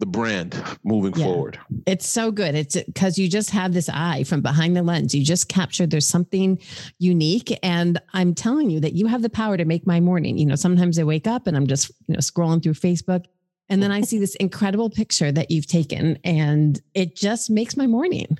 the 0.00 0.06
brand 0.06 0.60
moving 0.82 1.14
yeah. 1.14 1.24
forward. 1.24 1.60
It's 1.86 2.08
so 2.08 2.32
good. 2.32 2.54
It's 2.54 2.74
because 2.74 3.18
you 3.18 3.28
just 3.28 3.50
have 3.50 3.72
this 3.72 3.88
eye 3.88 4.24
from 4.24 4.40
behind 4.40 4.76
the 4.76 4.82
lens. 4.82 5.14
You 5.14 5.24
just 5.24 5.48
captured 5.48 5.90
there's 5.90 6.06
something 6.06 6.58
unique. 6.98 7.56
And 7.62 8.00
I'm 8.14 8.34
telling 8.34 8.70
you 8.70 8.80
that 8.80 8.94
you 8.94 9.06
have 9.06 9.22
the 9.22 9.30
power 9.30 9.56
to 9.56 9.64
make 9.64 9.86
my 9.86 10.00
morning. 10.00 10.38
You 10.38 10.46
know, 10.46 10.56
sometimes 10.56 10.98
I 10.98 11.04
wake 11.04 11.26
up 11.26 11.46
and 11.46 11.56
I'm 11.56 11.66
just, 11.66 11.90
you 12.08 12.14
know, 12.14 12.18
scrolling 12.18 12.62
through 12.62 12.74
Facebook. 12.74 13.26
And 13.68 13.80
then 13.80 13.92
I 13.92 14.00
see 14.00 14.18
this 14.18 14.34
incredible 14.36 14.90
picture 14.90 15.30
that 15.30 15.52
you've 15.52 15.68
taken, 15.68 16.18
and 16.24 16.82
it 16.92 17.14
just 17.14 17.50
makes 17.50 17.76
my 17.76 17.86
morning. 17.86 18.36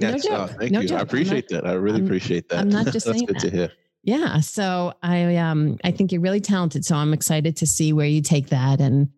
no 0.00 0.16
joke. 0.16 0.30
Uh, 0.30 0.46
thank 0.46 0.70
no 0.70 0.78
you. 0.78 0.88
Joke. 0.88 1.00
I 1.00 1.02
appreciate 1.02 1.50
not, 1.50 1.64
that. 1.64 1.68
I 1.68 1.72
really 1.72 1.98
I'm, 1.98 2.06
appreciate 2.06 2.48
that. 2.50 2.60
I'm 2.60 2.68
not 2.68 2.86
just 2.92 3.04
saying 3.04 3.26
good 3.26 3.40
that. 3.40 3.50
to 3.50 3.50
hear. 3.50 3.72
Yeah. 4.04 4.38
So 4.38 4.94
I 5.02 5.34
um 5.36 5.78
I 5.82 5.90
think 5.90 6.12
you're 6.12 6.20
really 6.20 6.40
talented. 6.40 6.84
So 6.84 6.94
I'm 6.94 7.12
excited 7.12 7.56
to 7.56 7.66
see 7.66 7.92
where 7.92 8.06
you 8.06 8.22
take 8.22 8.50
that 8.50 8.80
and 8.80 9.08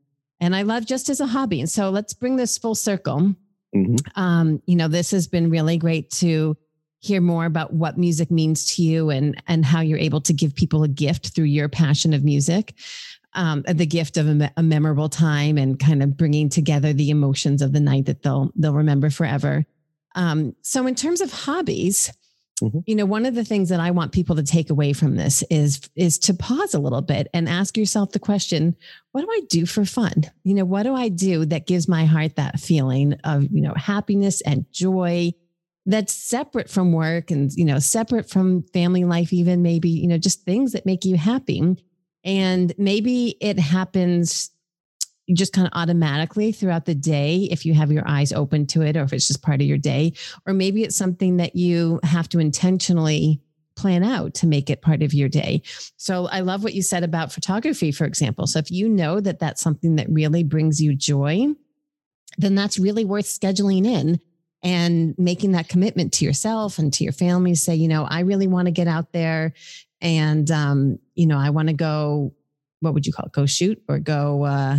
and 0.40 0.56
I 0.56 0.62
love 0.62 0.86
just 0.86 1.08
as 1.08 1.20
a 1.20 1.26
hobby. 1.26 1.60
And 1.60 1.70
so 1.70 1.90
let's 1.90 2.14
bring 2.14 2.36
this 2.36 2.58
full 2.58 2.74
circle. 2.74 3.34
Mm-hmm. 3.74 3.96
Um, 4.20 4.62
you 4.66 4.76
know, 4.76 4.88
this 4.88 5.10
has 5.10 5.28
been 5.28 5.50
really 5.50 5.76
great 5.76 6.10
to 6.12 6.56
hear 7.00 7.20
more 7.20 7.46
about 7.46 7.72
what 7.72 7.98
music 7.98 8.30
means 8.30 8.74
to 8.74 8.82
you 8.82 9.10
and 9.10 9.42
and 9.46 9.64
how 9.64 9.80
you're 9.80 9.98
able 9.98 10.20
to 10.20 10.32
give 10.32 10.54
people 10.54 10.82
a 10.82 10.88
gift 10.88 11.34
through 11.34 11.44
your 11.44 11.68
passion 11.68 12.12
of 12.12 12.24
music. 12.24 12.74
Um, 13.32 13.62
the 13.62 13.86
gift 13.86 14.16
of 14.16 14.26
a, 14.26 14.52
a 14.56 14.62
memorable 14.62 15.08
time 15.08 15.56
and 15.56 15.78
kind 15.78 16.02
of 16.02 16.16
bringing 16.16 16.48
together 16.48 16.92
the 16.92 17.10
emotions 17.10 17.62
of 17.62 17.72
the 17.72 17.80
night 17.80 18.06
that 18.06 18.22
they'll 18.22 18.50
they'll 18.56 18.74
remember 18.74 19.08
forever. 19.08 19.64
Um, 20.16 20.56
so, 20.62 20.86
in 20.86 20.94
terms 20.96 21.20
of 21.20 21.32
hobbies, 21.32 22.12
Mm-hmm. 22.60 22.80
You 22.86 22.94
know, 22.94 23.06
one 23.06 23.26
of 23.26 23.34
the 23.34 23.44
things 23.44 23.68
that 23.70 23.80
I 23.80 23.90
want 23.90 24.12
people 24.12 24.36
to 24.36 24.42
take 24.42 24.70
away 24.70 24.92
from 24.92 25.16
this 25.16 25.42
is 25.50 25.80
is 25.96 26.18
to 26.20 26.34
pause 26.34 26.74
a 26.74 26.78
little 26.78 27.02
bit 27.02 27.28
and 27.32 27.48
ask 27.48 27.76
yourself 27.76 28.12
the 28.12 28.18
question, 28.18 28.76
what 29.12 29.22
do 29.22 29.28
I 29.30 29.40
do 29.48 29.66
for 29.66 29.84
fun? 29.84 30.30
You 30.44 30.54
know, 30.54 30.64
what 30.64 30.84
do 30.84 30.94
I 30.94 31.08
do 31.08 31.44
that 31.46 31.66
gives 31.66 31.88
my 31.88 32.04
heart 32.04 32.36
that 32.36 32.60
feeling 32.60 33.14
of, 33.24 33.44
you 33.50 33.60
know, 33.60 33.74
happiness 33.74 34.40
and 34.42 34.70
joy 34.72 35.32
that's 35.86 36.12
separate 36.12 36.70
from 36.70 36.92
work 36.92 37.30
and, 37.30 37.50
you 37.52 37.64
know, 37.64 37.78
separate 37.78 38.28
from 38.28 38.62
family 38.74 39.04
life 39.04 39.32
even 39.32 39.62
maybe, 39.62 39.88
you 39.88 40.06
know, 40.06 40.18
just 40.18 40.44
things 40.44 40.72
that 40.72 40.86
make 40.86 41.04
you 41.04 41.16
happy. 41.16 41.76
And 42.22 42.72
maybe 42.76 43.36
it 43.40 43.58
happens 43.58 44.50
just 45.34 45.52
kind 45.52 45.66
of 45.66 45.72
automatically 45.74 46.52
throughout 46.52 46.84
the 46.84 46.94
day 46.94 47.48
if 47.50 47.64
you 47.64 47.74
have 47.74 47.92
your 47.92 48.06
eyes 48.06 48.32
open 48.32 48.66
to 48.66 48.82
it 48.82 48.96
or 48.96 49.02
if 49.02 49.12
it's 49.12 49.28
just 49.28 49.42
part 49.42 49.60
of 49.60 49.66
your 49.66 49.78
day 49.78 50.12
or 50.46 50.52
maybe 50.52 50.82
it's 50.82 50.96
something 50.96 51.36
that 51.38 51.56
you 51.56 52.00
have 52.02 52.28
to 52.28 52.38
intentionally 52.38 53.40
plan 53.76 54.04
out 54.04 54.34
to 54.34 54.46
make 54.46 54.68
it 54.68 54.82
part 54.82 55.02
of 55.02 55.14
your 55.14 55.28
day. 55.28 55.62
So 55.96 56.26
I 56.26 56.40
love 56.40 56.62
what 56.62 56.74
you 56.74 56.82
said 56.82 57.02
about 57.02 57.32
photography 57.32 57.92
for 57.92 58.04
example. 58.04 58.46
So 58.46 58.58
if 58.58 58.70
you 58.70 58.88
know 58.88 59.20
that 59.20 59.38
that's 59.38 59.62
something 59.62 59.96
that 59.96 60.10
really 60.10 60.44
brings 60.44 60.80
you 60.80 60.94
joy, 60.94 61.46
then 62.36 62.54
that's 62.54 62.78
really 62.78 63.04
worth 63.04 63.26
scheduling 63.26 63.86
in 63.86 64.20
and 64.62 65.14
making 65.16 65.52
that 65.52 65.68
commitment 65.68 66.12
to 66.14 66.24
yourself 66.24 66.78
and 66.78 66.92
to 66.92 67.04
your 67.04 67.14
family 67.14 67.54
say, 67.54 67.74
you 67.74 67.88
know, 67.88 68.04
I 68.04 68.20
really 68.20 68.46
want 68.46 68.66
to 68.66 68.72
get 68.72 68.86
out 68.86 69.12
there 69.12 69.54
and 70.02 70.50
um, 70.50 70.98
you 71.14 71.26
know, 71.26 71.38
I 71.38 71.50
want 71.50 71.68
to 71.68 71.74
go 71.74 72.34
what 72.80 72.94
would 72.94 73.06
you 73.06 73.12
call 73.12 73.26
it? 73.26 73.32
Go 73.32 73.46
shoot 73.46 73.82
or 73.88 73.98
go 73.98 74.44
uh 74.44 74.78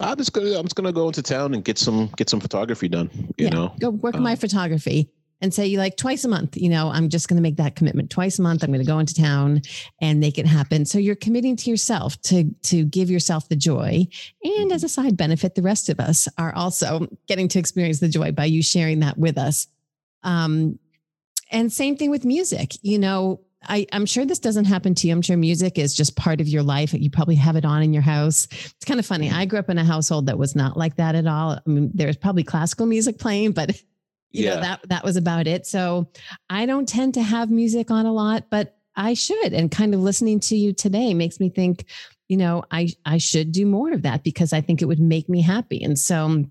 I'm 0.00 0.16
just 0.16 0.32
gonna 0.32 0.58
I'm 0.58 0.64
just 0.64 0.76
gonna 0.76 0.92
go 0.92 1.06
into 1.06 1.22
town 1.22 1.54
and 1.54 1.64
get 1.64 1.78
some 1.78 2.10
get 2.16 2.28
some 2.30 2.40
photography 2.40 2.88
done. 2.88 3.10
You 3.36 3.46
yeah, 3.46 3.50
know, 3.50 3.74
go 3.78 3.90
work 3.90 4.14
on 4.14 4.22
my 4.22 4.32
um, 4.32 4.36
photography 4.38 5.10
and 5.40 5.52
say 5.52 5.66
you 5.66 5.78
like 5.78 5.96
twice 5.96 6.24
a 6.24 6.28
month. 6.28 6.56
You 6.56 6.68
know, 6.68 6.90
I'm 6.90 7.08
just 7.08 7.28
gonna 7.28 7.40
make 7.40 7.56
that 7.56 7.76
commitment 7.76 8.10
twice 8.10 8.38
a 8.38 8.42
month. 8.42 8.62
I'm 8.62 8.72
gonna 8.72 8.84
go 8.84 8.98
into 8.98 9.14
town 9.14 9.62
and 10.00 10.20
make 10.20 10.38
it 10.38 10.46
happen. 10.46 10.84
So 10.84 10.98
you're 10.98 11.16
committing 11.16 11.56
to 11.56 11.70
yourself 11.70 12.20
to 12.22 12.50
to 12.64 12.84
give 12.84 13.10
yourself 13.10 13.48
the 13.48 13.56
joy, 13.56 14.06
and 14.42 14.72
as 14.72 14.84
a 14.84 14.88
side 14.88 15.16
benefit, 15.16 15.54
the 15.54 15.62
rest 15.62 15.88
of 15.88 16.00
us 16.00 16.28
are 16.38 16.54
also 16.54 17.06
getting 17.28 17.48
to 17.48 17.58
experience 17.58 18.00
the 18.00 18.08
joy 18.08 18.32
by 18.32 18.46
you 18.46 18.62
sharing 18.62 19.00
that 19.00 19.18
with 19.18 19.38
us. 19.38 19.66
Um, 20.22 20.78
and 21.50 21.72
same 21.72 21.96
thing 21.96 22.10
with 22.10 22.24
music. 22.24 22.72
You 22.82 22.98
know, 22.98 23.40
I, 23.62 23.86
am 23.92 24.06
sure 24.06 24.24
this 24.24 24.38
doesn't 24.38 24.64
happen 24.64 24.94
to 24.96 25.06
you. 25.06 25.12
I'm 25.12 25.22
sure 25.22 25.36
music 25.36 25.78
is 25.78 25.94
just 25.94 26.16
part 26.16 26.40
of 26.40 26.48
your 26.48 26.62
life. 26.62 26.94
You 26.94 27.10
probably 27.10 27.34
have 27.34 27.56
it 27.56 27.64
on 27.64 27.82
in 27.82 27.92
your 27.92 28.02
house. 28.02 28.46
It's 28.50 28.84
kind 28.86 28.98
of 28.98 29.06
funny. 29.06 29.30
I 29.30 29.44
grew 29.44 29.58
up 29.58 29.68
in 29.68 29.78
a 29.78 29.84
household 29.84 30.26
that 30.26 30.38
was 30.38 30.56
not 30.56 30.76
like 30.76 30.96
that 30.96 31.14
at 31.14 31.26
all. 31.26 31.52
I 31.52 31.60
mean, 31.66 31.90
there's 31.94 32.16
probably 32.16 32.42
classical 32.42 32.86
music 32.86 33.18
playing, 33.18 33.52
but 33.52 33.70
you 34.30 34.44
yeah. 34.44 34.54
know 34.54 34.60
that 34.62 34.88
that 34.88 35.04
was 35.04 35.16
about 35.16 35.46
it. 35.46 35.66
So 35.66 36.08
I 36.48 36.66
don't 36.66 36.88
tend 36.88 37.14
to 37.14 37.22
have 37.22 37.50
music 37.50 37.90
on 37.90 38.06
a 38.06 38.12
lot, 38.12 38.46
but 38.50 38.76
I 38.96 39.14
should. 39.14 39.52
And 39.52 39.70
kind 39.70 39.94
of 39.94 40.00
listening 40.00 40.40
to 40.40 40.56
you 40.56 40.72
today 40.72 41.14
makes 41.14 41.38
me 41.38 41.50
think, 41.50 41.84
you 42.28 42.36
know, 42.36 42.64
I 42.70 42.88
I 43.04 43.18
should 43.18 43.52
do 43.52 43.66
more 43.66 43.92
of 43.92 44.02
that 44.02 44.24
because 44.24 44.52
I 44.52 44.60
think 44.60 44.80
it 44.80 44.86
would 44.86 45.00
make 45.00 45.28
me 45.28 45.42
happy. 45.42 45.82
And 45.82 45.98
so 45.98 46.44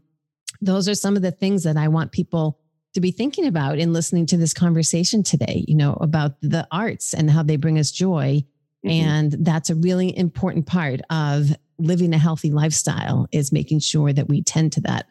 those 0.62 0.88
are 0.90 0.96
some 0.96 1.16
of 1.16 1.22
the 1.22 1.32
things 1.32 1.64
that 1.64 1.78
I 1.78 1.88
want 1.88 2.12
people 2.12 2.60
to 2.94 3.02
be 3.02 3.12
thinking 3.12 3.46
about 3.46 3.78
in 3.78 3.94
listening 3.94 4.26
to 4.28 4.38
this 4.38 4.54
conversation 4.54 5.24
today, 5.24 5.64
you 5.68 5.76
know, 5.76 5.94
about 6.02 6.40
the 6.42 6.68
arts 6.72 7.14
and 7.14 7.30
how 7.30 7.44
they 7.44 7.56
bring 7.56 7.78
us 7.78 7.92
joy. 7.92 8.44
Mm-hmm. 8.86 8.90
And 8.90 9.32
that's 9.40 9.70
a 9.70 9.76
really 9.76 10.16
important 10.18 10.66
part 10.66 11.02
of 11.10 11.52
living 11.78 12.14
a 12.14 12.18
healthy 12.18 12.52
lifestyle 12.52 13.28
is 13.32 13.52
making 13.52 13.80
sure 13.80 14.12
that 14.14 14.28
we 14.28 14.42
tend 14.42 14.74
to 14.74 14.82
that 14.82 15.08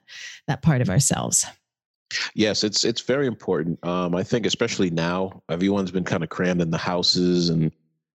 that 0.46 0.62
part 0.62 0.80
of 0.80 0.90
ourselves. 0.90 1.46
Yes, 2.34 2.64
it's 2.64 2.84
it's 2.84 3.02
very 3.02 3.26
important. 3.26 3.84
Um, 3.84 4.14
I 4.14 4.22
think 4.22 4.46
especially 4.46 4.90
now, 4.90 5.42
everyone's 5.50 5.90
been 5.90 6.04
kind 6.04 6.22
of 6.22 6.30
crammed 6.30 6.62
in 6.62 6.70
the 6.70 6.78
houses, 6.78 7.50
and 7.50 7.70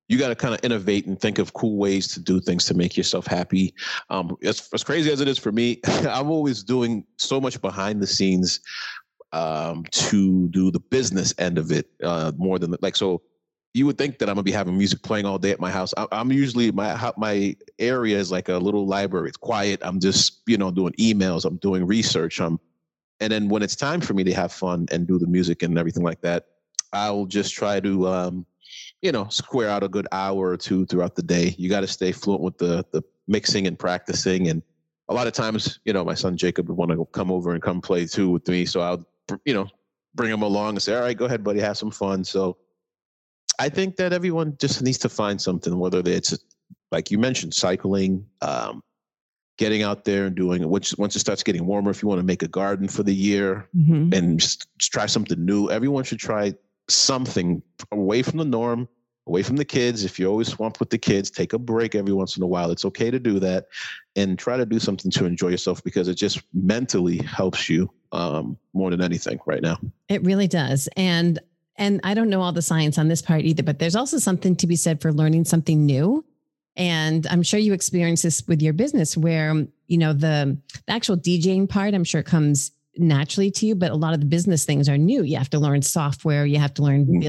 you 0.07 0.17
got 0.17 0.29
to 0.29 0.35
kind 0.35 0.53
of 0.53 0.59
innovate 0.63 1.05
and 1.05 1.19
think 1.19 1.37
of 1.37 1.53
cool 1.53 1.77
ways 1.77 2.07
to 2.09 2.19
do 2.19 2.39
things 2.39 2.65
to 2.65 2.73
make 2.73 2.97
yourself 2.97 3.27
happy. 3.27 3.73
Um, 4.09 4.35
as, 4.43 4.67
as 4.73 4.83
crazy 4.83 5.11
as 5.11 5.21
it 5.21 5.27
is 5.27 5.37
for 5.37 5.51
me, 5.51 5.79
I'm 5.85 6.31
always 6.31 6.63
doing 6.63 7.05
so 7.17 7.39
much 7.39 7.61
behind 7.61 8.01
the 8.01 8.07
scenes 8.07 8.59
um, 9.33 9.83
to 9.91 10.47
do 10.49 10.71
the 10.71 10.79
business 10.79 11.33
end 11.37 11.57
of 11.57 11.71
it 11.71 11.89
uh, 12.03 12.31
more 12.37 12.59
than 12.59 12.75
like 12.81 12.95
so. 12.95 13.21
You 13.75 13.87
would 13.87 13.97
think 13.97 14.19
that 14.19 14.29
I'm 14.29 14.35
gonna 14.35 14.43
be 14.43 14.51
having 14.51 14.77
music 14.77 15.01
playing 15.01 15.25
all 15.25 15.39
day 15.39 15.49
at 15.49 15.59
my 15.59 15.71
house. 15.71 15.93
I, 15.97 16.05
I'm 16.11 16.31
usually 16.31 16.71
my 16.71 17.11
my 17.17 17.55
area 17.79 18.17
is 18.17 18.31
like 18.31 18.47
a 18.47 18.57
little 18.57 18.85
library. 18.85 19.29
It's 19.29 19.37
quiet. 19.37 19.79
I'm 19.83 19.99
just 19.99 20.41
you 20.45 20.57
know 20.57 20.71
doing 20.71 20.93
emails. 20.93 21.43
I'm 21.43 21.57
doing 21.57 21.85
research. 21.85 22.39
I'm 22.39 22.59
and 23.19 23.31
then 23.31 23.49
when 23.49 23.63
it's 23.63 23.75
time 23.75 24.01
for 24.01 24.13
me 24.13 24.23
to 24.25 24.33
have 24.33 24.51
fun 24.51 24.87
and 24.91 25.07
do 25.07 25.17
the 25.17 25.27
music 25.27 25.63
and 25.63 25.77
everything 25.77 26.03
like 26.03 26.21
that, 26.21 26.47
I'll 26.91 27.25
just 27.25 27.53
try 27.53 27.79
to, 27.79 28.07
um, 28.07 28.45
you 29.01 29.11
know, 29.11 29.27
square 29.29 29.69
out 29.69 29.83
a 29.83 29.87
good 29.87 30.07
hour 30.11 30.49
or 30.49 30.57
two 30.57 30.85
throughout 30.85 31.15
the 31.15 31.23
day. 31.23 31.55
You 31.57 31.69
got 31.69 31.81
to 31.81 31.87
stay 31.87 32.11
fluent 32.11 32.41
with 32.41 32.57
the 32.57 32.85
the 32.91 33.01
mixing 33.27 33.65
and 33.67 33.77
practicing. 33.77 34.49
And 34.49 34.61
a 35.09 35.13
lot 35.13 35.27
of 35.27 35.33
times, 35.33 35.79
you 35.85 35.93
know, 35.93 36.03
my 36.03 36.13
son 36.13 36.37
Jacob 36.37 36.67
would 36.67 36.77
want 36.77 36.91
to 36.91 37.05
come 37.13 37.31
over 37.31 37.53
and 37.53 37.61
come 37.61 37.81
play 37.81 38.05
too 38.05 38.29
with 38.29 38.47
me. 38.47 38.65
So 38.65 38.81
I'll, 38.81 39.05
you 39.45 39.53
know, 39.53 39.67
bring 40.15 40.31
them 40.31 40.41
along 40.41 40.69
and 40.69 40.81
say, 40.81 40.95
all 40.95 41.01
right, 41.01 41.17
go 41.17 41.25
ahead, 41.25 41.43
buddy, 41.43 41.59
have 41.59 41.77
some 41.77 41.91
fun. 41.91 42.23
So 42.23 42.57
I 43.59 43.69
think 43.69 43.95
that 43.97 44.13
everyone 44.13 44.55
just 44.59 44.81
needs 44.81 44.97
to 44.99 45.09
find 45.09 45.41
something, 45.41 45.77
whether 45.77 46.01
it's 46.05 46.37
like 46.91 47.11
you 47.11 47.17
mentioned, 47.17 47.53
cycling, 47.53 48.25
um, 48.41 48.83
getting 49.57 49.83
out 49.83 50.03
there 50.03 50.25
and 50.25 50.35
doing 50.35 50.61
it. 50.61 50.69
Once, 50.69 50.97
once 50.97 51.15
it 51.15 51.19
starts 51.19 51.43
getting 51.43 51.65
warmer, 51.65 51.91
if 51.91 52.01
you 52.01 52.07
want 52.07 52.19
to 52.19 52.25
make 52.25 52.43
a 52.43 52.47
garden 52.47 52.87
for 52.87 53.03
the 53.03 53.13
year 53.13 53.67
mm-hmm. 53.75 54.13
and 54.13 54.39
just, 54.39 54.67
just 54.77 54.91
try 54.91 55.05
something 55.05 55.43
new, 55.43 55.69
everyone 55.69 56.03
should 56.03 56.19
try 56.19 56.53
something 56.89 57.61
away 57.91 58.21
from 58.21 58.37
the 58.39 58.45
norm, 58.45 58.87
away 59.27 59.43
from 59.43 59.55
the 59.55 59.65
kids. 59.65 60.03
If 60.03 60.19
you're 60.19 60.29
always 60.29 60.49
swamped 60.49 60.79
with 60.79 60.89
the 60.89 60.97
kids, 60.97 61.29
take 61.29 61.53
a 61.53 61.59
break 61.59 61.95
every 61.95 62.13
once 62.13 62.37
in 62.37 62.43
a 62.43 62.47
while. 62.47 62.71
It's 62.71 62.85
okay 62.85 63.09
to 63.11 63.19
do 63.19 63.39
that 63.39 63.67
and 64.15 64.37
try 64.37 64.57
to 64.57 64.65
do 64.65 64.79
something 64.79 65.11
to 65.11 65.25
enjoy 65.25 65.49
yourself 65.49 65.83
because 65.83 66.07
it 66.07 66.15
just 66.15 66.41
mentally 66.53 67.17
helps 67.17 67.69
you 67.69 67.89
um, 68.11 68.57
more 68.73 68.89
than 68.89 69.01
anything 69.01 69.39
right 69.45 69.61
now. 69.61 69.77
It 70.09 70.23
really 70.23 70.47
does. 70.47 70.89
And 70.95 71.39
and 71.75 71.99
I 72.03 72.13
don't 72.13 72.29
know 72.29 72.41
all 72.41 72.51
the 72.51 72.61
science 72.61 72.99
on 72.99 73.07
this 73.07 73.23
part 73.23 73.41
either, 73.41 73.63
but 73.63 73.79
there's 73.79 73.95
also 73.95 74.19
something 74.19 74.55
to 74.57 74.67
be 74.67 74.75
said 74.75 75.01
for 75.01 75.11
learning 75.11 75.45
something 75.45 75.87
new 75.87 76.23
and 76.75 77.27
I'm 77.27 77.43
sure 77.43 77.59
you 77.59 77.73
experience 77.73 78.23
this 78.23 78.43
with 78.47 78.61
your 78.61 78.73
business 78.73 79.15
where, 79.15 79.65
you 79.87 79.97
know, 79.97 80.13
the, 80.13 80.57
the 80.87 80.93
actual 80.93 81.17
DJing 81.17 81.69
part, 81.69 81.93
I'm 81.93 82.03
sure 82.03 82.23
comes 82.23 82.71
naturally 82.97 83.51
to 83.51 83.65
you, 83.65 83.75
but 83.75 83.91
a 83.91 83.95
lot 83.95 84.13
of 84.13 84.19
the 84.19 84.25
business 84.25 84.65
things 84.65 84.89
are 84.89 84.97
new. 84.97 85.23
You 85.23 85.37
have 85.37 85.49
to 85.51 85.59
learn 85.59 85.81
software, 85.81 86.45
you 86.45 86.57
have 86.57 86.73
to 86.75 86.83
learn 86.83 87.05
mm-hmm. 87.05 87.19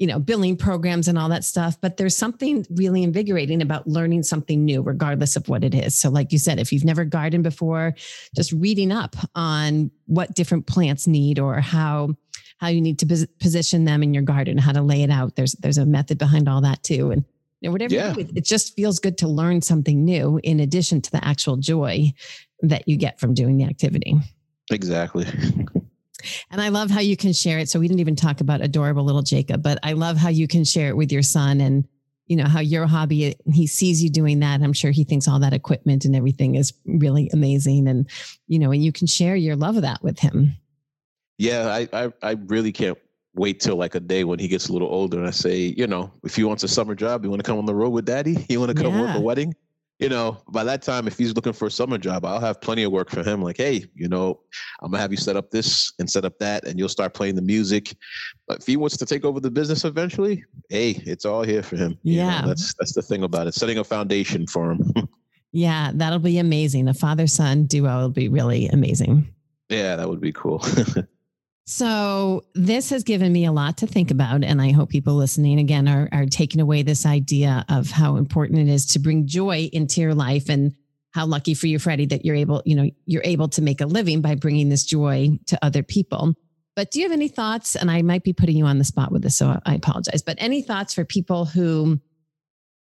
You 0.00 0.06
know, 0.06 0.18
billing 0.18 0.56
programs 0.56 1.06
and 1.06 1.18
all 1.18 1.28
that 1.28 1.44
stuff. 1.44 1.80
But 1.80 1.98
there's 1.98 2.16
something 2.16 2.66
really 2.70 3.02
invigorating 3.02 3.62
about 3.62 3.86
learning 3.86 4.24
something 4.24 4.64
new, 4.64 4.82
regardless 4.82 5.36
of 5.36 5.48
what 5.48 5.62
it 5.62 5.74
is. 5.74 5.94
So, 5.94 6.08
like 6.08 6.32
you 6.32 6.38
said, 6.38 6.58
if 6.58 6.72
you've 6.72 6.84
never 6.84 7.04
gardened 7.04 7.44
before, 7.44 7.94
just 8.34 8.50
reading 8.50 8.90
up 8.90 9.14
on 9.36 9.90
what 10.06 10.34
different 10.34 10.66
plants 10.66 11.06
need 11.06 11.38
or 11.38 11.60
how 11.60 12.16
how 12.58 12.68
you 12.68 12.80
need 12.80 12.98
to 12.98 13.28
position 13.38 13.84
them 13.84 14.02
in 14.02 14.12
your 14.12 14.22
garden, 14.22 14.58
how 14.58 14.72
to 14.72 14.82
lay 14.82 15.02
it 15.02 15.10
out. 15.10 15.36
There's 15.36 15.52
there's 15.52 15.78
a 15.78 15.86
method 15.86 16.18
behind 16.18 16.48
all 16.48 16.62
that 16.62 16.82
too. 16.82 17.10
And 17.10 17.24
know, 17.62 17.70
whatever 17.70 17.94
yeah. 17.94 18.14
do, 18.14 18.26
it 18.34 18.44
just 18.44 18.74
feels 18.74 18.98
good 18.98 19.18
to 19.18 19.28
learn 19.28 19.60
something 19.62 20.04
new 20.04 20.40
in 20.42 20.60
addition 20.60 21.02
to 21.02 21.10
the 21.10 21.22
actual 21.24 21.56
joy 21.56 22.12
that 22.62 22.88
you 22.88 22.96
get 22.96 23.20
from 23.20 23.34
doing 23.34 23.58
the 23.58 23.64
activity. 23.64 24.16
Exactly. 24.70 25.26
and 26.50 26.60
I 26.60 26.68
love 26.68 26.90
how 26.90 27.00
you 27.00 27.16
can 27.16 27.32
share 27.32 27.58
it. 27.58 27.68
So 27.68 27.78
we 27.80 27.88
didn't 27.88 28.00
even 28.00 28.16
talk 28.16 28.40
about 28.40 28.60
adorable 28.60 29.04
little 29.04 29.22
Jacob, 29.22 29.62
but 29.62 29.78
I 29.82 29.92
love 29.92 30.16
how 30.16 30.28
you 30.28 30.46
can 30.48 30.64
share 30.64 30.88
it 30.88 30.96
with 30.96 31.12
your 31.12 31.22
son 31.22 31.60
and 31.60 31.86
you 32.26 32.36
know 32.36 32.46
how 32.46 32.60
your 32.60 32.86
hobby 32.86 33.34
he 33.52 33.66
sees 33.66 34.00
you 34.00 34.08
doing 34.08 34.38
that 34.38 34.62
i'm 34.62 34.72
sure 34.72 34.92
he 34.92 35.02
thinks 35.02 35.26
all 35.26 35.40
that 35.40 35.52
equipment 35.52 36.04
and 36.04 36.14
everything 36.14 36.54
is 36.54 36.72
really 36.86 37.28
amazing 37.32 37.88
and 37.88 38.08
you 38.46 38.56
know 38.56 38.70
and 38.70 38.84
you 38.84 38.92
can 38.92 39.08
share 39.08 39.34
your 39.34 39.56
love 39.56 39.74
of 39.74 39.82
that 39.82 40.00
with 40.04 40.16
him 40.20 40.56
yeah 41.38 41.66
i 41.66 41.88
i, 41.92 42.12
I 42.22 42.30
really 42.46 42.70
can't 42.70 42.96
wait 43.34 43.60
till 43.60 43.76
like 43.76 43.94
a 43.94 44.00
day 44.00 44.24
when 44.24 44.38
he 44.38 44.48
gets 44.48 44.68
a 44.68 44.72
little 44.72 44.88
older 44.88 45.18
and 45.18 45.26
I 45.26 45.30
say, 45.30 45.74
you 45.76 45.86
know, 45.86 46.12
if 46.24 46.34
he 46.34 46.44
wants 46.44 46.62
a 46.62 46.68
summer 46.68 46.94
job, 46.94 47.24
you 47.24 47.30
want 47.30 47.42
to 47.42 47.48
come 47.48 47.58
on 47.58 47.66
the 47.66 47.74
road 47.74 47.90
with 47.90 48.04
daddy? 48.04 48.44
You 48.48 48.60
want 48.60 48.76
to 48.76 48.82
come 48.82 48.92
yeah. 48.94 49.00
work 49.02 49.16
a 49.16 49.20
wedding? 49.20 49.54
You 50.00 50.08
know, 50.08 50.38
by 50.48 50.64
that 50.64 50.80
time, 50.80 51.06
if 51.06 51.18
he's 51.18 51.34
looking 51.34 51.52
for 51.52 51.66
a 51.66 51.70
summer 51.70 51.98
job, 51.98 52.24
I'll 52.24 52.40
have 52.40 52.60
plenty 52.62 52.84
of 52.84 52.90
work 52.90 53.10
for 53.10 53.22
him. 53.22 53.42
Like, 53.42 53.58
hey, 53.58 53.84
you 53.94 54.08
know, 54.08 54.40
I'm 54.80 54.90
gonna 54.90 55.00
have 55.02 55.10
you 55.10 55.18
set 55.18 55.36
up 55.36 55.50
this 55.50 55.92
and 55.98 56.10
set 56.10 56.24
up 56.24 56.38
that, 56.38 56.66
and 56.66 56.78
you'll 56.78 56.88
start 56.88 57.12
playing 57.12 57.34
the 57.34 57.42
music. 57.42 57.94
But 58.48 58.60
if 58.60 58.66
he 58.66 58.78
wants 58.78 58.96
to 58.96 59.04
take 59.04 59.26
over 59.26 59.40
the 59.40 59.50
business 59.50 59.84
eventually, 59.84 60.42
hey, 60.70 61.02
it's 61.04 61.26
all 61.26 61.42
here 61.42 61.62
for 61.62 61.76
him. 61.76 61.98
Yeah, 62.02 62.36
you 62.36 62.42
know, 62.42 62.48
that's 62.48 62.72
that's 62.78 62.94
the 62.94 63.02
thing 63.02 63.24
about 63.24 63.46
it. 63.46 63.54
Setting 63.54 63.76
a 63.76 63.84
foundation 63.84 64.46
for 64.46 64.72
him. 64.72 64.90
yeah, 65.52 65.90
that'll 65.94 66.18
be 66.18 66.38
amazing. 66.38 66.88
A 66.88 66.94
father 66.94 67.26
son 67.26 67.66
duo 67.66 67.98
will 67.98 68.08
be 68.08 68.28
really 68.28 68.68
amazing. 68.68 69.28
Yeah, 69.68 69.96
that 69.96 70.08
would 70.08 70.20
be 70.20 70.32
cool. 70.32 70.64
So 71.70 72.42
this 72.56 72.90
has 72.90 73.04
given 73.04 73.32
me 73.32 73.44
a 73.44 73.52
lot 73.52 73.76
to 73.76 73.86
think 73.86 74.10
about. 74.10 74.42
And 74.42 74.60
I 74.60 74.72
hope 74.72 74.88
people 74.90 75.14
listening 75.14 75.60
again 75.60 75.86
are, 75.86 76.08
are 76.10 76.26
taking 76.26 76.60
away 76.60 76.82
this 76.82 77.06
idea 77.06 77.64
of 77.68 77.92
how 77.92 78.16
important 78.16 78.58
it 78.58 78.68
is 78.68 78.86
to 78.86 78.98
bring 78.98 79.28
joy 79.28 79.70
into 79.72 80.00
your 80.00 80.12
life 80.12 80.48
and 80.48 80.74
how 81.12 81.26
lucky 81.26 81.54
for 81.54 81.68
you, 81.68 81.78
Freddie, 81.78 82.06
that 82.06 82.24
you're 82.24 82.34
able, 82.34 82.60
you 82.66 82.74
know, 82.74 82.90
you're 83.06 83.22
able 83.24 83.48
to 83.50 83.62
make 83.62 83.80
a 83.80 83.86
living 83.86 84.20
by 84.20 84.34
bringing 84.34 84.68
this 84.68 84.84
joy 84.84 85.28
to 85.46 85.64
other 85.64 85.84
people. 85.84 86.34
But 86.74 86.90
do 86.90 86.98
you 86.98 87.04
have 87.04 87.12
any 87.12 87.28
thoughts? 87.28 87.76
And 87.76 87.88
I 87.88 88.02
might 88.02 88.24
be 88.24 88.32
putting 88.32 88.56
you 88.56 88.64
on 88.64 88.78
the 88.78 88.84
spot 88.84 89.12
with 89.12 89.22
this, 89.22 89.36
so 89.36 89.60
I 89.64 89.74
apologize. 89.76 90.22
But 90.22 90.38
any 90.40 90.62
thoughts 90.62 90.92
for 90.92 91.04
people 91.04 91.44
who 91.44 92.00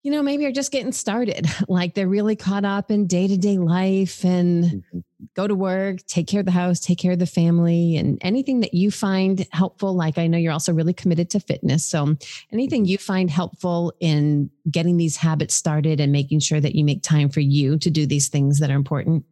you 0.02 0.10
know, 0.10 0.22
maybe 0.22 0.46
are 0.46 0.52
just 0.52 0.72
getting 0.72 0.92
started. 0.92 1.46
Like 1.68 1.94
they're 1.94 2.08
really 2.08 2.34
caught 2.34 2.64
up 2.64 2.90
in 2.90 3.06
day 3.06 3.28
to 3.28 3.36
day 3.36 3.56
life 3.58 4.24
and 4.24 4.64
mm-hmm. 4.64 4.98
go 5.36 5.46
to 5.46 5.54
work, 5.54 6.04
take 6.06 6.26
care 6.26 6.40
of 6.40 6.46
the 6.46 6.52
house, 6.52 6.80
take 6.80 6.98
care 6.98 7.12
of 7.12 7.18
the 7.18 7.26
family, 7.26 7.96
and 7.96 8.18
anything 8.22 8.60
that 8.60 8.74
you 8.74 8.90
find 8.90 9.46
helpful. 9.52 9.94
Like 9.94 10.18
I 10.18 10.26
know 10.26 10.36
you're 10.36 10.52
also 10.52 10.72
really 10.72 10.92
committed 10.92 11.30
to 11.30 11.40
fitness. 11.40 11.84
So 11.84 12.16
anything 12.52 12.86
you 12.86 12.98
find 12.98 13.30
helpful 13.30 13.92
in 14.00 14.50
getting 14.68 14.96
these 14.96 15.16
habits 15.16 15.54
started 15.54 16.00
and 16.00 16.10
making 16.10 16.40
sure 16.40 16.60
that 16.60 16.74
you 16.74 16.84
make 16.84 17.02
time 17.02 17.28
for 17.28 17.40
you 17.40 17.78
to 17.78 17.90
do 17.90 18.04
these 18.04 18.28
things 18.28 18.58
that 18.58 18.70
are 18.70 18.76
important. 18.76 19.24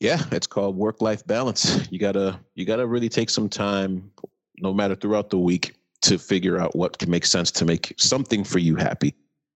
Yeah, 0.00 0.20
it's 0.32 0.48
called 0.48 0.76
work 0.76 1.00
life 1.00 1.24
balance. 1.26 1.88
You 1.92 2.00
gotta 2.00 2.40
you 2.54 2.64
gotta 2.64 2.86
really 2.86 3.08
take 3.08 3.30
some 3.30 3.48
time, 3.48 4.10
no 4.58 4.74
matter 4.74 4.96
throughout 4.96 5.30
the 5.30 5.38
week, 5.38 5.76
to 6.02 6.18
figure 6.18 6.58
out 6.58 6.74
what 6.74 6.98
can 6.98 7.08
make 7.10 7.24
sense 7.24 7.52
to 7.52 7.64
make 7.64 7.94
something 7.98 8.42
for 8.42 8.58
you 8.58 8.74
happy 8.74 9.14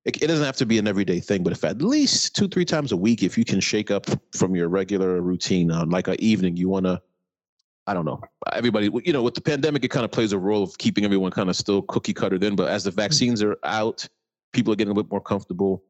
it, 0.09 0.23
it 0.23 0.27
doesn't 0.27 0.45
have 0.45 0.57
to 0.57 0.65
be 0.65 0.79
an 0.79 0.89
everyday 0.89 1.21
thing, 1.21 1.43
but 1.43 1.53
if 1.53 1.63
at 1.65 1.83
least 1.83 2.35
two, 2.35 2.49
three 2.49 2.65
times 2.65 2.93
a 2.93 2.97
week, 2.97 3.23
if 3.23 3.37
you 3.37 3.45
can 3.45 3.61
shake 3.61 3.91
up 3.91 4.07
from 4.33 4.57
your 4.57 4.69
regular 4.69 5.21
routine 5.21 5.71
on 5.71 5.91
like 5.91 6.09
an 6.09 6.17
evening, 6.19 6.57
you 6.57 6.67
want 6.67 6.87
to, 6.87 7.03
I 7.87 7.93
don't 7.93 8.07
know, 8.07 8.23
everybody, 8.53 8.91
you 9.05 9.13
know, 9.13 9.23
with 9.23 9.35
the 9.35 9.43
pandemic, 9.43 9.85
it 9.85 9.89
kind 9.89 10.07
of 10.07 10.11
plays 10.11 10.33
a 10.33 10.39
role 10.39 10.63
of 10.63 10.79
keeping 10.79 11.05
everyone 11.05 11.31
kind 11.31 11.51
of 11.51 11.57
still 11.57 11.83
cookie 11.83 12.15
cutter 12.15 12.39
then. 12.39 12.57
But 12.57 12.69
as 12.69 12.85
the 12.85 12.91
hmm. 12.91 12.97
vaccines 12.97 13.43
are 13.43 13.59
out, 13.65 14.09
people 14.55 14.73
are 14.73 14.77
getting 14.77 14.93
a 14.93 14.95
bit 14.95 15.11
more 15.11 15.21
comfortable. 15.21 15.83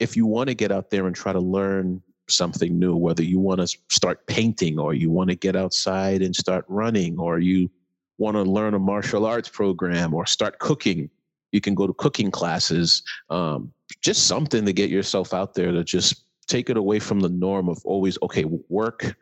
If 0.00 0.16
you 0.16 0.26
want 0.26 0.48
to 0.48 0.54
get 0.54 0.72
out 0.72 0.90
there 0.90 1.06
and 1.06 1.14
try 1.14 1.32
to 1.32 1.40
learn 1.40 2.02
something 2.28 2.76
new, 2.76 2.96
whether 2.96 3.22
you 3.22 3.38
want 3.38 3.60
to 3.60 3.78
start 3.90 4.26
painting 4.26 4.80
or 4.80 4.92
you 4.92 5.08
want 5.08 5.30
to 5.30 5.36
get 5.36 5.54
outside 5.54 6.20
and 6.20 6.34
start 6.34 6.64
running 6.66 7.16
or 7.16 7.38
you 7.38 7.70
want 8.18 8.36
to 8.36 8.42
learn 8.42 8.74
a 8.74 8.78
martial 8.80 9.24
arts 9.24 9.48
program 9.48 10.14
or 10.14 10.26
start 10.26 10.58
cooking, 10.58 11.08
you 11.52 11.60
can 11.60 11.74
go 11.74 11.86
to 11.86 11.94
cooking 11.94 12.30
classes 12.30 13.02
um, 13.30 13.72
just 14.02 14.26
something 14.26 14.64
to 14.64 14.72
get 14.72 14.90
yourself 14.90 15.32
out 15.32 15.54
there 15.54 15.70
to 15.70 15.84
just 15.84 16.24
take 16.48 16.68
it 16.70 16.76
away 16.76 16.98
from 16.98 17.20
the 17.20 17.28
norm 17.28 17.68
of 17.68 17.80
always 17.84 18.18
okay 18.22 18.44
work 18.68 19.14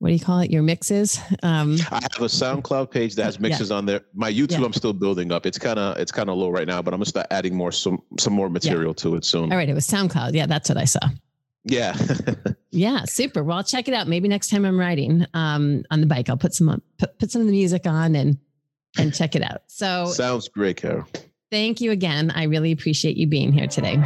what 0.00 0.08
do 0.08 0.14
you 0.14 0.20
call 0.20 0.40
it? 0.40 0.50
Your 0.50 0.62
mixes. 0.62 1.20
Um, 1.42 1.76
I 1.90 1.96
have 1.96 2.22
a 2.22 2.24
SoundCloud 2.24 2.90
page 2.90 3.14
that 3.16 3.24
has 3.24 3.38
mixes 3.38 3.68
yeah. 3.68 3.76
on 3.76 3.84
there. 3.84 4.00
My 4.14 4.32
YouTube, 4.32 4.60
yeah. 4.60 4.64
I'm 4.64 4.72
still 4.72 4.94
building 4.94 5.30
up. 5.30 5.44
It's 5.44 5.58
kind 5.58 5.78
of 5.78 5.98
it's 5.98 6.10
kind 6.10 6.30
of 6.30 6.38
low 6.38 6.48
right 6.48 6.66
now, 6.66 6.80
but 6.80 6.94
I'm 6.94 6.98
gonna 6.98 7.06
start 7.06 7.26
adding 7.30 7.54
more 7.54 7.70
some 7.70 8.02
some 8.18 8.32
more 8.32 8.48
material 8.48 8.94
yeah. 8.96 9.02
to 9.02 9.14
it 9.16 9.26
soon. 9.26 9.52
All 9.52 9.58
right, 9.58 9.68
it 9.68 9.74
was 9.74 9.86
SoundCloud. 9.86 10.32
Yeah, 10.32 10.46
that's 10.46 10.70
what 10.70 10.78
I 10.78 10.86
saw. 10.86 11.00
Yeah. 11.64 11.94
yeah, 12.70 13.04
super. 13.04 13.44
Well, 13.44 13.58
I'll 13.58 13.64
check 13.64 13.88
it 13.88 13.94
out. 13.94 14.08
Maybe 14.08 14.26
next 14.26 14.48
time 14.48 14.64
I'm 14.64 14.80
riding 14.80 15.26
um, 15.34 15.84
on 15.90 16.00
the 16.00 16.06
bike, 16.06 16.30
I'll 16.30 16.38
put 16.38 16.54
some 16.54 16.82
put, 16.98 17.18
put 17.18 17.30
some 17.30 17.42
of 17.42 17.46
the 17.46 17.52
music 17.52 17.86
on 17.86 18.16
and 18.16 18.38
and 18.98 19.14
check 19.14 19.36
it 19.36 19.42
out. 19.42 19.62
So 19.66 20.06
sounds 20.06 20.48
great, 20.48 20.78
Carol. 20.78 21.06
Thank 21.50 21.82
you 21.82 21.90
again. 21.90 22.30
I 22.30 22.44
really 22.44 22.72
appreciate 22.72 23.18
you 23.18 23.26
being 23.26 23.52
here 23.52 23.66
today. 23.66 23.98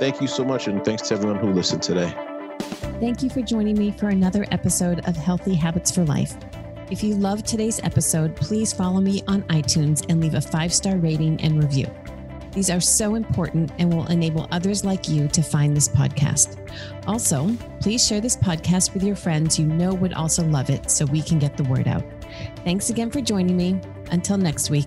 Thank 0.00 0.22
you 0.22 0.28
so 0.28 0.46
much, 0.46 0.66
and 0.66 0.82
thanks 0.82 1.08
to 1.08 1.14
everyone 1.14 1.38
who 1.38 1.52
listened 1.52 1.82
today. 1.82 2.14
Thank 2.98 3.22
you 3.22 3.28
for 3.28 3.42
joining 3.42 3.78
me 3.78 3.90
for 3.90 4.08
another 4.08 4.46
episode 4.52 5.06
of 5.06 5.14
Healthy 5.16 5.54
Habits 5.54 5.90
for 5.90 6.02
Life. 6.04 6.34
If 6.90 7.04
you 7.04 7.14
loved 7.14 7.44
today's 7.44 7.78
episode, 7.80 8.34
please 8.34 8.72
follow 8.72 9.02
me 9.02 9.22
on 9.28 9.42
iTunes 9.44 10.06
and 10.08 10.18
leave 10.18 10.32
a 10.32 10.40
five 10.40 10.72
star 10.72 10.96
rating 10.96 11.38
and 11.42 11.62
review. 11.62 11.86
These 12.52 12.70
are 12.70 12.80
so 12.80 13.14
important 13.14 13.70
and 13.78 13.92
will 13.92 14.06
enable 14.06 14.48
others 14.50 14.82
like 14.82 15.10
you 15.10 15.28
to 15.28 15.42
find 15.42 15.76
this 15.76 15.88
podcast. 15.88 16.56
Also, 17.06 17.54
please 17.80 18.02
share 18.02 18.22
this 18.22 18.34
podcast 18.34 18.94
with 18.94 19.02
your 19.02 19.14
friends 19.14 19.58
you 19.58 19.66
know 19.66 19.92
would 19.92 20.14
also 20.14 20.42
love 20.44 20.70
it 20.70 20.90
so 20.90 21.04
we 21.04 21.20
can 21.20 21.38
get 21.38 21.54
the 21.58 21.64
word 21.64 21.86
out. 21.86 22.02
Thanks 22.64 22.88
again 22.88 23.10
for 23.10 23.20
joining 23.20 23.58
me. 23.58 23.78
Until 24.10 24.38
next 24.38 24.70
week. 24.70 24.86